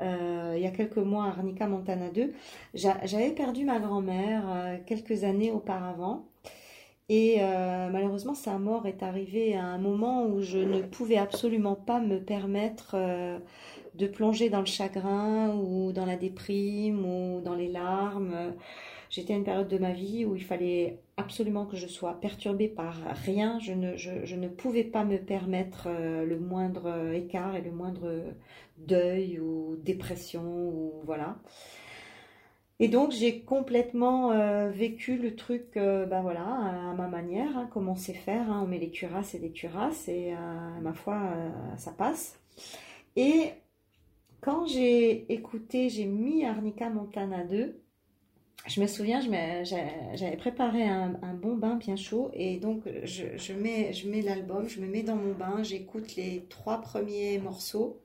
euh, 0.00 0.54
il 0.56 0.62
y 0.62 0.66
a 0.66 0.70
quelques 0.70 0.98
mois 0.98 1.26
Arnica 1.26 1.66
Montana 1.66 2.10
2. 2.10 2.32
J'avais 2.74 3.32
perdu 3.32 3.64
ma 3.64 3.80
grand-mère 3.80 4.80
quelques 4.86 5.24
années 5.24 5.50
auparavant. 5.50 6.26
Et 7.08 7.38
malheureusement, 7.40 8.34
sa 8.34 8.58
mort 8.58 8.86
est 8.86 9.02
arrivée 9.02 9.56
à 9.56 9.64
un 9.64 9.78
moment 9.78 10.26
où 10.26 10.40
je 10.40 10.58
ne 10.58 10.80
pouvais 10.80 11.18
absolument 11.18 11.74
pas 11.74 12.00
me 12.00 12.18
permettre 12.18 12.96
de 13.94 14.06
plonger 14.06 14.48
dans 14.48 14.60
le 14.60 14.66
chagrin 14.66 15.54
ou 15.54 15.92
dans 15.92 16.06
la 16.06 16.16
déprime 16.16 17.04
ou 17.04 17.40
dans 17.42 17.54
les 17.54 17.68
larmes. 17.68 18.54
J'étais 19.14 19.32
à 19.32 19.36
une 19.36 19.44
période 19.44 19.68
de 19.68 19.78
ma 19.78 19.92
vie 19.92 20.24
où 20.24 20.34
il 20.34 20.42
fallait 20.42 20.98
absolument 21.16 21.66
que 21.66 21.76
je 21.76 21.86
sois 21.86 22.14
perturbée 22.14 22.66
par 22.66 22.96
rien. 23.24 23.60
Je 23.60 23.72
ne, 23.72 24.48
pouvais 24.48 24.82
pas 24.82 25.04
me 25.04 25.18
permettre 25.18 25.86
euh, 25.86 26.24
le 26.26 26.36
moindre 26.40 27.12
écart 27.12 27.54
et 27.54 27.62
le 27.62 27.70
moindre 27.70 28.24
deuil 28.76 29.38
ou 29.38 29.76
dépression 29.76 30.42
ou 30.42 30.94
voilà. 31.04 31.36
Et 32.80 32.88
donc 32.88 33.12
j'ai 33.12 33.42
complètement 33.42 34.32
euh, 34.32 34.70
vécu 34.70 35.16
le 35.16 35.36
truc, 35.36 35.76
euh, 35.76 36.06
ben 36.06 36.20
voilà, 36.20 36.44
à 36.90 36.94
ma 36.94 37.06
manière, 37.06 37.56
hein, 37.56 37.68
comme 37.72 37.88
on 37.88 37.94
sait 37.94 38.14
faire. 38.14 38.50
Hein. 38.50 38.62
on 38.64 38.66
met 38.66 38.80
les 38.80 38.90
cuirasses 38.90 39.36
et 39.36 39.38
des 39.38 39.52
cuirasses 39.52 40.08
et 40.08 40.34
ma 40.82 40.92
foi, 40.92 41.20
ça 41.76 41.92
passe. 41.92 42.36
Et 43.14 43.52
quand 44.40 44.66
j'ai 44.66 45.32
écouté, 45.32 45.88
j'ai 45.88 46.06
mis 46.06 46.44
Arnica 46.44 46.90
Montana 46.90 47.44
2, 47.44 47.80
je 48.66 48.80
me 48.80 48.86
souviens, 48.86 49.20
j'avais 49.20 50.36
préparé 50.36 50.84
un, 50.84 51.34
bon 51.34 51.54
bain 51.54 51.74
bien 51.76 51.96
chaud 51.96 52.30
et 52.32 52.56
donc 52.56 52.84
je, 53.04 53.52
mets, 53.52 54.22
l'album, 54.22 54.68
je 54.68 54.80
me 54.80 54.86
mets 54.86 55.02
dans 55.02 55.16
mon 55.16 55.34
bain, 55.34 55.62
j'écoute 55.62 56.16
les 56.16 56.46
trois 56.48 56.80
premiers 56.80 57.38
morceaux 57.38 58.00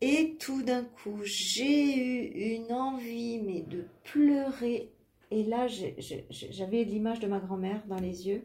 et 0.00 0.36
tout 0.40 0.62
d'un 0.62 0.84
coup 0.84 1.20
j'ai 1.22 1.94
eu 1.94 2.56
une 2.56 2.72
envie 2.72 3.38
mais 3.38 3.62
de 3.62 3.86
pleurer 4.04 4.90
et 5.30 5.44
là 5.44 5.68
j'avais 5.68 6.82
l'image 6.82 7.20
de 7.20 7.28
ma 7.28 7.38
grand-mère 7.38 7.82
dans 7.86 8.00
les 8.00 8.26
yeux. 8.26 8.44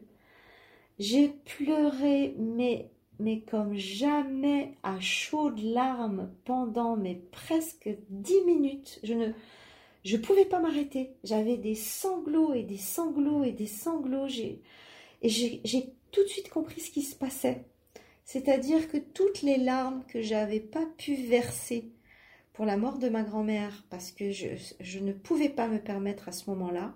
J'ai 1.00 1.28
pleuré 1.28 2.36
mais 2.38 3.40
comme 3.50 3.74
jamais 3.74 4.76
à 4.84 5.00
chaudes 5.00 5.60
larmes 5.60 6.30
pendant 6.44 6.96
presque 7.32 7.90
dix 8.08 8.40
minutes. 8.46 9.00
Je 10.04 10.16
pouvais 10.16 10.44
pas 10.44 10.60
m'arrêter. 10.60 11.14
J'avais 11.24 11.56
des 11.56 11.74
sanglots 11.74 12.54
et 12.54 12.62
des 12.62 12.78
sanglots 12.78 13.44
et 13.44 13.52
des 13.52 13.66
sanglots. 13.66 14.26
et 14.28 15.28
j'ai 15.28 15.92
tout 16.10 16.22
de 16.22 16.28
suite 16.28 16.50
compris 16.50 16.80
ce 16.80 16.90
qui 16.90 17.02
se 17.02 17.16
passait. 17.16 17.64
C'est-à-dire 18.24 18.88
que 18.88 18.98
toutes 18.98 19.42
les 19.42 19.56
larmes 19.56 20.04
que 20.08 20.22
j'avais 20.22 20.60
pas 20.60 20.86
pu 20.98 21.14
verser 21.14 21.90
pour 22.52 22.64
la 22.64 22.76
mort 22.76 22.98
de 22.98 23.08
ma 23.08 23.22
grand-mère, 23.22 23.84
parce 23.90 24.12
que 24.12 24.30
je, 24.30 24.98
ne 25.00 25.12
pouvais 25.12 25.48
pas 25.48 25.68
me 25.68 25.78
permettre 25.78 26.28
à 26.28 26.32
ce 26.32 26.48
moment-là, 26.50 26.94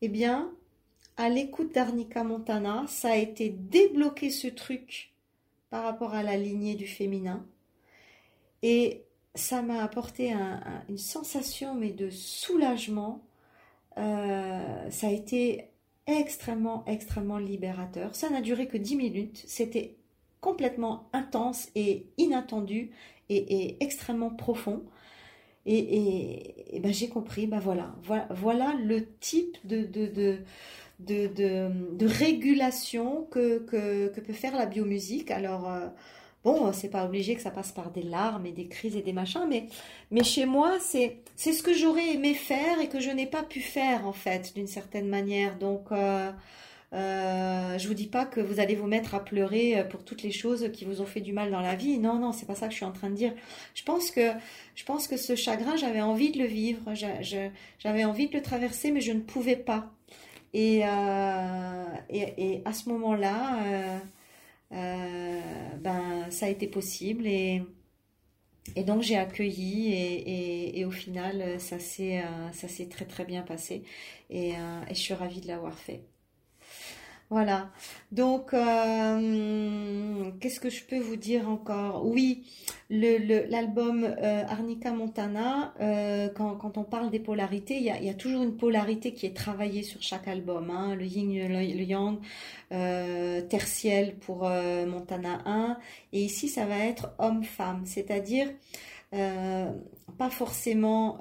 eh 0.00 0.08
bien, 0.08 0.52
à 1.16 1.28
l'écoute 1.28 1.74
d'Arnica 1.74 2.24
Montana, 2.24 2.84
ça 2.88 3.12
a 3.12 3.16
été 3.16 3.50
débloquer 3.50 4.30
ce 4.30 4.48
truc 4.48 5.12
par 5.70 5.84
rapport 5.84 6.14
à 6.14 6.22
la 6.22 6.36
lignée 6.36 6.74
du 6.74 6.86
féminin. 6.86 7.46
Et 8.62 9.04
ça 9.34 9.62
m'a 9.62 9.82
apporté 9.82 10.32
une 10.88 10.98
sensation 10.98 11.74
mais 11.74 11.90
de 11.90 12.10
soulagement. 12.10 13.22
Euh, 13.98 14.90
ça 14.90 15.08
a 15.08 15.10
été 15.10 15.70
extrêmement, 16.06 16.84
extrêmement 16.86 17.38
libérateur. 17.38 18.14
Ça 18.14 18.30
n'a 18.30 18.40
duré 18.40 18.66
que 18.68 18.76
10 18.76 18.96
minutes. 18.96 19.44
C'était 19.46 19.96
complètement 20.40 21.08
intense 21.12 21.68
et 21.74 22.06
inattendu 22.18 22.90
et, 23.28 23.82
extrêmement 23.82 24.30
profond. 24.30 24.84
Et, 25.66 26.78
ben 26.82 26.92
j'ai 26.92 27.08
compris, 27.08 27.46
ben 27.46 27.58
voilà, 27.58 27.94
voilà, 28.30 28.74
le 28.74 29.06
type 29.20 29.56
de, 29.64 29.84
de, 29.86 30.38
de, 31.00 32.06
régulation 32.06 33.26
que, 33.30 33.60
que, 33.60 34.20
peut 34.20 34.32
faire 34.34 34.56
la 34.56 34.66
biomusique. 34.66 35.30
Alors, 35.30 35.70
euh, 35.70 35.88
Bon, 36.44 36.72
c'est 36.72 36.90
pas 36.90 37.04
obligé 37.04 37.34
que 37.34 37.40
ça 37.40 37.50
passe 37.50 37.72
par 37.72 37.90
des 37.90 38.02
larmes 38.02 38.46
et 38.46 38.52
des 38.52 38.66
crises 38.68 38.96
et 38.96 39.02
des 39.02 39.14
machins, 39.14 39.48
mais, 39.48 40.24
chez 40.24 40.46
moi, 40.46 40.78
c'est, 40.80 41.18
ce 41.36 41.62
que 41.62 41.72
j'aurais 41.72 42.14
aimé 42.14 42.34
faire 42.34 42.80
et 42.80 42.88
que 42.88 43.00
je 43.00 43.10
n'ai 43.10 43.26
pas 43.26 43.42
pu 43.42 43.60
faire, 43.60 44.06
en 44.06 44.12
fait, 44.12 44.52
d'une 44.54 44.66
certaine 44.66 45.08
manière. 45.08 45.58
Donc, 45.58 45.90
euh, 45.92 46.30
euh, 46.92 47.78
je 47.78 47.88
vous 47.88 47.94
dis 47.94 48.06
pas 48.06 48.24
que 48.24 48.40
vous 48.40 48.60
allez 48.60 48.76
vous 48.76 48.86
mettre 48.86 49.14
à 49.14 49.24
pleurer 49.24 49.78
euh, 49.78 49.84
pour 49.84 50.04
toutes 50.04 50.22
les 50.22 50.30
choses 50.30 50.70
qui 50.72 50.84
vous 50.84 51.00
ont 51.00 51.06
fait 51.06 51.20
du 51.20 51.32
mal 51.32 51.50
dans 51.50 51.60
la 51.60 51.74
vie. 51.74 51.98
Non, 51.98 52.18
non, 52.18 52.32
c'est 52.32 52.46
pas 52.46 52.54
ça 52.54 52.66
que 52.66 52.72
je 52.72 52.76
suis 52.76 52.86
en 52.86 52.92
train 52.92 53.10
de 53.10 53.16
dire. 53.16 53.32
Je 53.74 53.82
pense 53.82 54.10
que, 54.10 55.16
ce 55.16 55.34
chagrin, 55.34 55.76
j'avais 55.76 56.02
envie 56.02 56.30
de 56.30 56.38
le 56.38 56.46
vivre, 56.46 56.80
j'avais 56.94 58.04
envie 58.04 58.28
de 58.28 58.34
le 58.34 58.42
traverser, 58.42 58.92
mais 58.92 59.00
je 59.00 59.12
ne 59.12 59.20
pouvais 59.20 59.56
pas. 59.56 59.90
Et, 60.54 60.82
euh, 60.84 61.84
à 62.64 62.72
ce 62.72 62.88
moment-là, 62.90 63.58
euh, 63.64 63.98
ben, 64.70 66.30
ça 66.30 66.46
a 66.46 66.48
été 66.48 66.66
possible 66.66 67.26
et, 67.26 67.62
et 68.76 68.84
donc 68.84 69.02
j'ai 69.02 69.16
accueilli 69.16 69.92
et, 69.92 70.78
et, 70.78 70.84
au 70.84 70.90
final 70.90 71.60
ça 71.60 71.78
s'est 71.78 72.20
euh, 72.22 72.52
ça 72.52 72.68
s'est 72.68 72.88
très 72.88 73.04
très 73.04 73.24
bien 73.24 73.42
passé 73.42 73.84
et, 74.30 74.54
euh, 74.56 74.84
et 74.88 74.94
je 74.94 75.00
suis 75.00 75.14
ravie 75.14 75.40
de 75.40 75.48
l'avoir 75.48 75.78
fait. 75.78 76.02
Voilà. 77.34 77.68
Donc, 78.12 78.54
euh, 78.54 80.30
qu'est-ce 80.38 80.60
que 80.60 80.70
je 80.70 80.84
peux 80.84 81.00
vous 81.00 81.16
dire 81.16 81.48
encore? 81.48 82.06
Oui, 82.06 82.46
l'album 82.90 84.04
euh, 84.04 84.44
Arnica 84.46 84.92
Montana, 84.92 85.74
euh, 85.80 86.28
quand, 86.28 86.78
on 86.78 86.84
parle 86.84 87.10
des 87.10 87.18
polarités, 87.18 87.78
il 87.78 87.82
y, 87.82 88.08
a, 88.08 88.14
toujours 88.14 88.44
une 88.44 88.56
polarité 88.56 89.14
qui 89.14 89.26
est 89.26 89.36
travaillée 89.36 89.82
sur 89.82 90.00
chaque 90.00 90.28
album. 90.28 90.70
Hein. 90.70 90.94
le 90.94 91.06
yin, 91.06 91.48
le, 91.48 91.82
yang, 91.82 92.20
tertiel 93.48 94.14
pour 94.14 94.42
Montana 94.86 95.40
1. 95.44 95.78
Et 96.12 96.20
ici, 96.20 96.48
ça 96.48 96.66
va 96.66 96.78
être 96.78 97.16
homme-femme, 97.18 97.82
c'est-à-dire 97.84 98.46
pas 99.10 100.30
forcément 100.30 101.18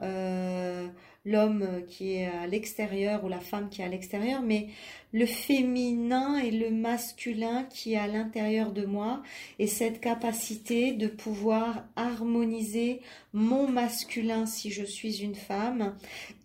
l'homme 1.25 1.83
qui 1.87 2.15
est 2.15 2.27
à 2.27 2.47
l'extérieur 2.47 3.23
ou 3.23 3.29
la 3.29 3.39
femme 3.39 3.69
qui 3.69 3.81
est 3.81 3.85
à 3.85 3.89
l'extérieur, 3.89 4.41
mais 4.41 4.67
le 5.13 5.25
féminin 5.25 6.37
et 6.37 6.51
le 6.51 6.71
masculin 6.71 7.65
qui 7.69 7.93
est 7.93 7.97
à 7.97 8.07
l'intérieur 8.07 8.71
de 8.71 8.85
moi 8.85 9.21
et 9.59 9.67
cette 9.67 10.01
capacité 10.01 10.91
de 10.91 11.07
pouvoir 11.07 11.85
harmoniser 11.95 12.99
mon 13.31 13.67
masculin 13.67 14.45
si 14.45 14.71
je 14.71 14.83
suis 14.83 15.21
une 15.21 15.35
femme 15.35 15.95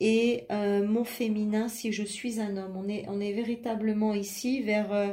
et 0.01 0.45
euh, 0.53 0.87
mon 0.87 1.05
féminin 1.05 1.69
si 1.69 1.93
je 1.93 2.05
suis 2.05 2.41
un 2.41 2.57
homme. 2.57 2.77
On 2.77 2.89
est, 2.89 3.05
on 3.09 3.21
est 3.21 3.33
véritablement 3.33 4.15
ici 4.15 4.63
vers, 4.63 4.93
euh, 4.93 5.09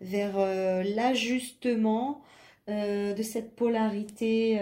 vers 0.00 0.38
euh, 0.38 0.82
l'ajustement 0.84 2.22
de 2.68 3.22
cette 3.22 3.56
polarité 3.56 4.60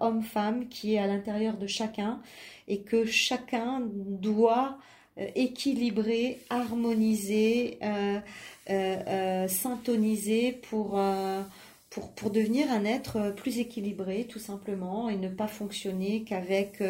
homme-femme 0.00 0.68
qui 0.68 0.94
est 0.94 0.98
à 0.98 1.06
l'intérieur 1.06 1.56
de 1.56 1.66
chacun 1.66 2.20
et 2.68 2.82
que 2.82 3.04
chacun 3.04 3.82
doit 3.84 4.78
euh, 5.18 5.26
équilibrer, 5.34 6.38
harmoniser, 6.50 7.78
euh, 7.82 8.20
euh, 8.70 9.48
syntoniser 9.48 10.52
pour, 10.52 10.98
devenir 12.32 12.70
un 12.70 12.84
être 12.84 13.34
plus 13.34 13.58
équilibré 13.58 14.26
tout 14.28 14.38
simplement 14.38 15.08
et 15.08 15.16
ne 15.16 15.28
pas 15.28 15.48
fonctionner 15.48 16.22
qu'avec 16.22 16.80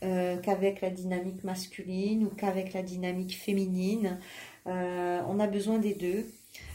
qu'avec 0.00 0.80
la 0.80 0.88
dynamique 0.88 1.44
masculine 1.44 2.24
ou 2.24 2.30
qu'avec 2.30 2.72
la 2.72 2.82
dynamique 2.82 3.36
féminine. 3.36 4.18
On 4.66 5.40
a 5.40 5.46
besoin 5.46 5.78
des 5.78 5.94
deux. 5.94 6.26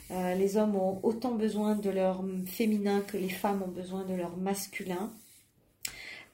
les 0.10 0.58
hommes 0.58 0.76
ont 0.76 1.00
autant 1.04 1.36
besoin 1.36 1.76
de 1.76 1.90
leur 1.90 2.24
féminin 2.46 3.02
que 3.02 3.18
les 3.18 3.30
femmes 3.30 3.64
ont 3.64 3.72
besoin 3.72 4.04
de 4.06 4.14
leur 4.14 4.38
masculin. 4.38 5.12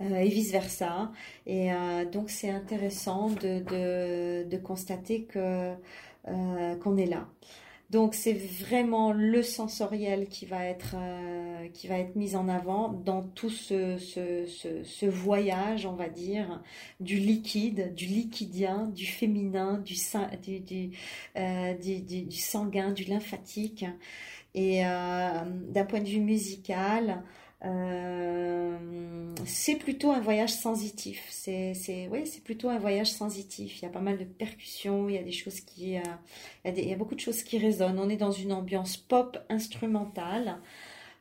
Euh, 0.02 0.16
et 0.18 0.28
vice-versa. 0.30 1.12
Et 1.46 1.72
euh, 1.72 2.06
donc 2.06 2.30
c'est 2.30 2.50
intéressant 2.50 3.30
de, 3.30 4.44
de, 4.44 4.58
constater 4.58 5.24
que 5.24 5.74
euh, 6.28 6.76
qu'on 6.78 6.98
est 6.98 7.06
là. 7.06 7.28
Donc 7.90 8.16
c'est 8.16 8.34
vraiment 8.34 9.12
le 9.12 9.44
sensoriel 9.44 10.28
qui 10.28 10.46
va 10.46 10.66
être 10.66 10.96
être 11.92 12.16
mis 12.16 12.36
en 12.36 12.48
avant 12.50 12.90
dans 12.90 13.24
tout 13.24 13.50
ce, 13.50 15.06
voyage, 15.10 15.86
on 15.86 15.94
va 15.94 16.10
dire, 16.10 16.62
du 17.00 17.18
liquide, 17.18 17.94
du 17.96 18.06
liquidien, 18.06 18.88
du 18.88 19.06
féminin, 19.06 19.80
du, 19.80 19.96
du, 20.42 20.60
du, 20.60 22.02
du, 22.02 22.22
du 22.24 22.38
sanguin, 22.38 22.92
du 22.92 23.04
lymphatique. 23.04 23.86
Et 24.56 24.84
d'un 24.84 25.86
point 25.88 26.02
de 26.02 26.10
vue 26.10 26.20
musical, 26.20 27.24
euh, 27.66 28.78
c'est 29.46 29.76
plutôt 29.76 30.12
un 30.12 30.20
voyage 30.20 30.52
sensitif. 30.54 31.26
C'est, 31.30 31.74
c'est, 31.74 32.10
c'est 32.26 32.44
plutôt 32.44 32.70
un 32.70 32.80
voyage 32.80 33.12
sensitif. 33.12 33.82
Il 33.82 33.84
y 33.84 33.88
a 33.88 33.92
pas 33.92 34.02
mal 34.02 34.18
de 34.18 34.26
percussions, 34.26 35.10
il 35.10 35.16
y 35.16 35.18
a 35.18 35.24
des 35.24 35.32
choses 35.32 35.62
qui, 35.62 35.98
euh, 35.98 36.02
il, 36.66 36.88
y 36.88 36.94
a 36.94 36.98
beaucoup 36.98 37.16
de 37.16 37.20
choses 37.20 37.44
qui 37.44 37.58
résonnent. 37.58 38.00
On 38.00 38.10
est 38.10 38.18
dans 38.18 38.32
une 38.32 38.52
ambiance 38.52 38.98
pop 38.98 39.38
instrumentale. 39.50 40.58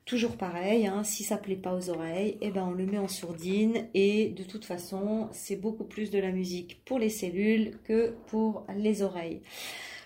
Toujours 0.04 0.36
pareil, 0.36 0.88
hein, 0.88 1.04
si 1.04 1.22
ça 1.22 1.36
plaît 1.36 1.54
pas 1.54 1.76
aux 1.76 1.88
oreilles, 1.88 2.36
eh 2.40 2.50
ben 2.50 2.64
on 2.64 2.72
le 2.72 2.86
met 2.86 2.98
en 2.98 3.06
sourdine 3.06 3.86
et 3.94 4.30
de 4.30 4.42
toute 4.42 4.64
façon 4.64 5.28
c'est 5.30 5.54
beaucoup 5.54 5.84
plus 5.84 6.10
de 6.10 6.18
la 6.18 6.32
musique 6.32 6.84
pour 6.84 6.98
les 6.98 7.08
cellules 7.08 7.78
que 7.84 8.16
pour 8.26 8.66
les 8.76 9.02
oreilles. 9.02 9.42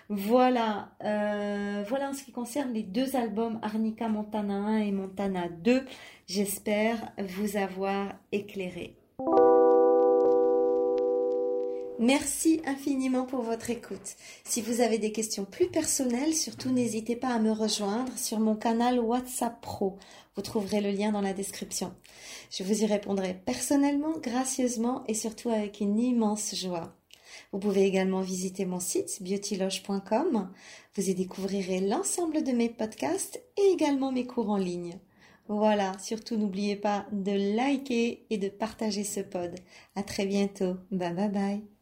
Voilà, 0.09 0.91
euh, 1.03 1.83
voilà 1.85 2.11
en 2.11 2.13
ce 2.13 2.23
qui 2.23 2.31
concerne 2.31 2.73
les 2.73 2.83
deux 2.83 3.17
albums 3.17 3.59
Arnica 3.61 4.07
Montana 4.07 4.53
1 4.53 4.77
et 4.77 4.91
Montana 4.91 5.49
2. 5.49 5.83
J'espère 6.27 7.13
vous 7.17 7.55
avoir 7.55 8.13
éclairé. 8.33 8.97
Merci 11.99 12.61
infiniment 12.65 13.25
pour 13.25 13.43
votre 13.43 13.69
écoute. 13.69 14.17
Si 14.43 14.61
vous 14.61 14.81
avez 14.81 14.97
des 14.97 15.13
questions 15.13 15.45
plus 15.45 15.69
personnelles, 15.69 16.33
surtout 16.33 16.69
n'hésitez 16.69 17.15
pas 17.15 17.29
à 17.29 17.39
me 17.39 17.53
rejoindre 17.53 18.11
sur 18.17 18.41
mon 18.41 18.57
canal 18.57 18.99
WhatsApp 18.99 19.61
Pro. 19.61 19.97
Vous 20.35 20.41
trouverez 20.41 20.81
le 20.81 20.91
lien 20.91 21.13
dans 21.13 21.21
la 21.21 21.31
description. 21.31 21.93
Je 22.51 22.63
vous 22.63 22.83
y 22.83 22.85
répondrai 22.85 23.33
personnellement, 23.45 24.19
gracieusement 24.21 25.05
et 25.07 25.13
surtout 25.13 25.49
avec 25.49 25.79
une 25.79 25.97
immense 25.97 26.53
joie. 26.55 26.93
Vous 27.53 27.59
pouvez 27.59 27.85
également 27.85 28.19
visiter 28.19 28.65
mon 28.65 28.81
site 28.81 29.23
beautyloge.com. 29.23 30.51
Vous 30.93 31.09
y 31.09 31.15
découvrirez 31.15 31.79
l'ensemble 31.79 32.43
de 32.43 32.51
mes 32.51 32.69
podcasts 32.69 33.41
et 33.55 33.71
également 33.71 34.11
mes 34.11 34.27
cours 34.27 34.49
en 34.49 34.57
ligne. 34.57 34.99
Voilà, 35.49 35.97
surtout 35.99 36.37
n'oubliez 36.37 36.75
pas 36.77 37.05
de 37.11 37.31
liker 37.55 38.25
et 38.29 38.37
de 38.37 38.47
partager 38.49 39.03
ce 39.03 39.19
pod. 39.19 39.53
À 39.95 40.03
très 40.03 40.25
bientôt. 40.25 40.77
Bye 40.91 41.13
bye 41.13 41.29
bye. 41.29 41.76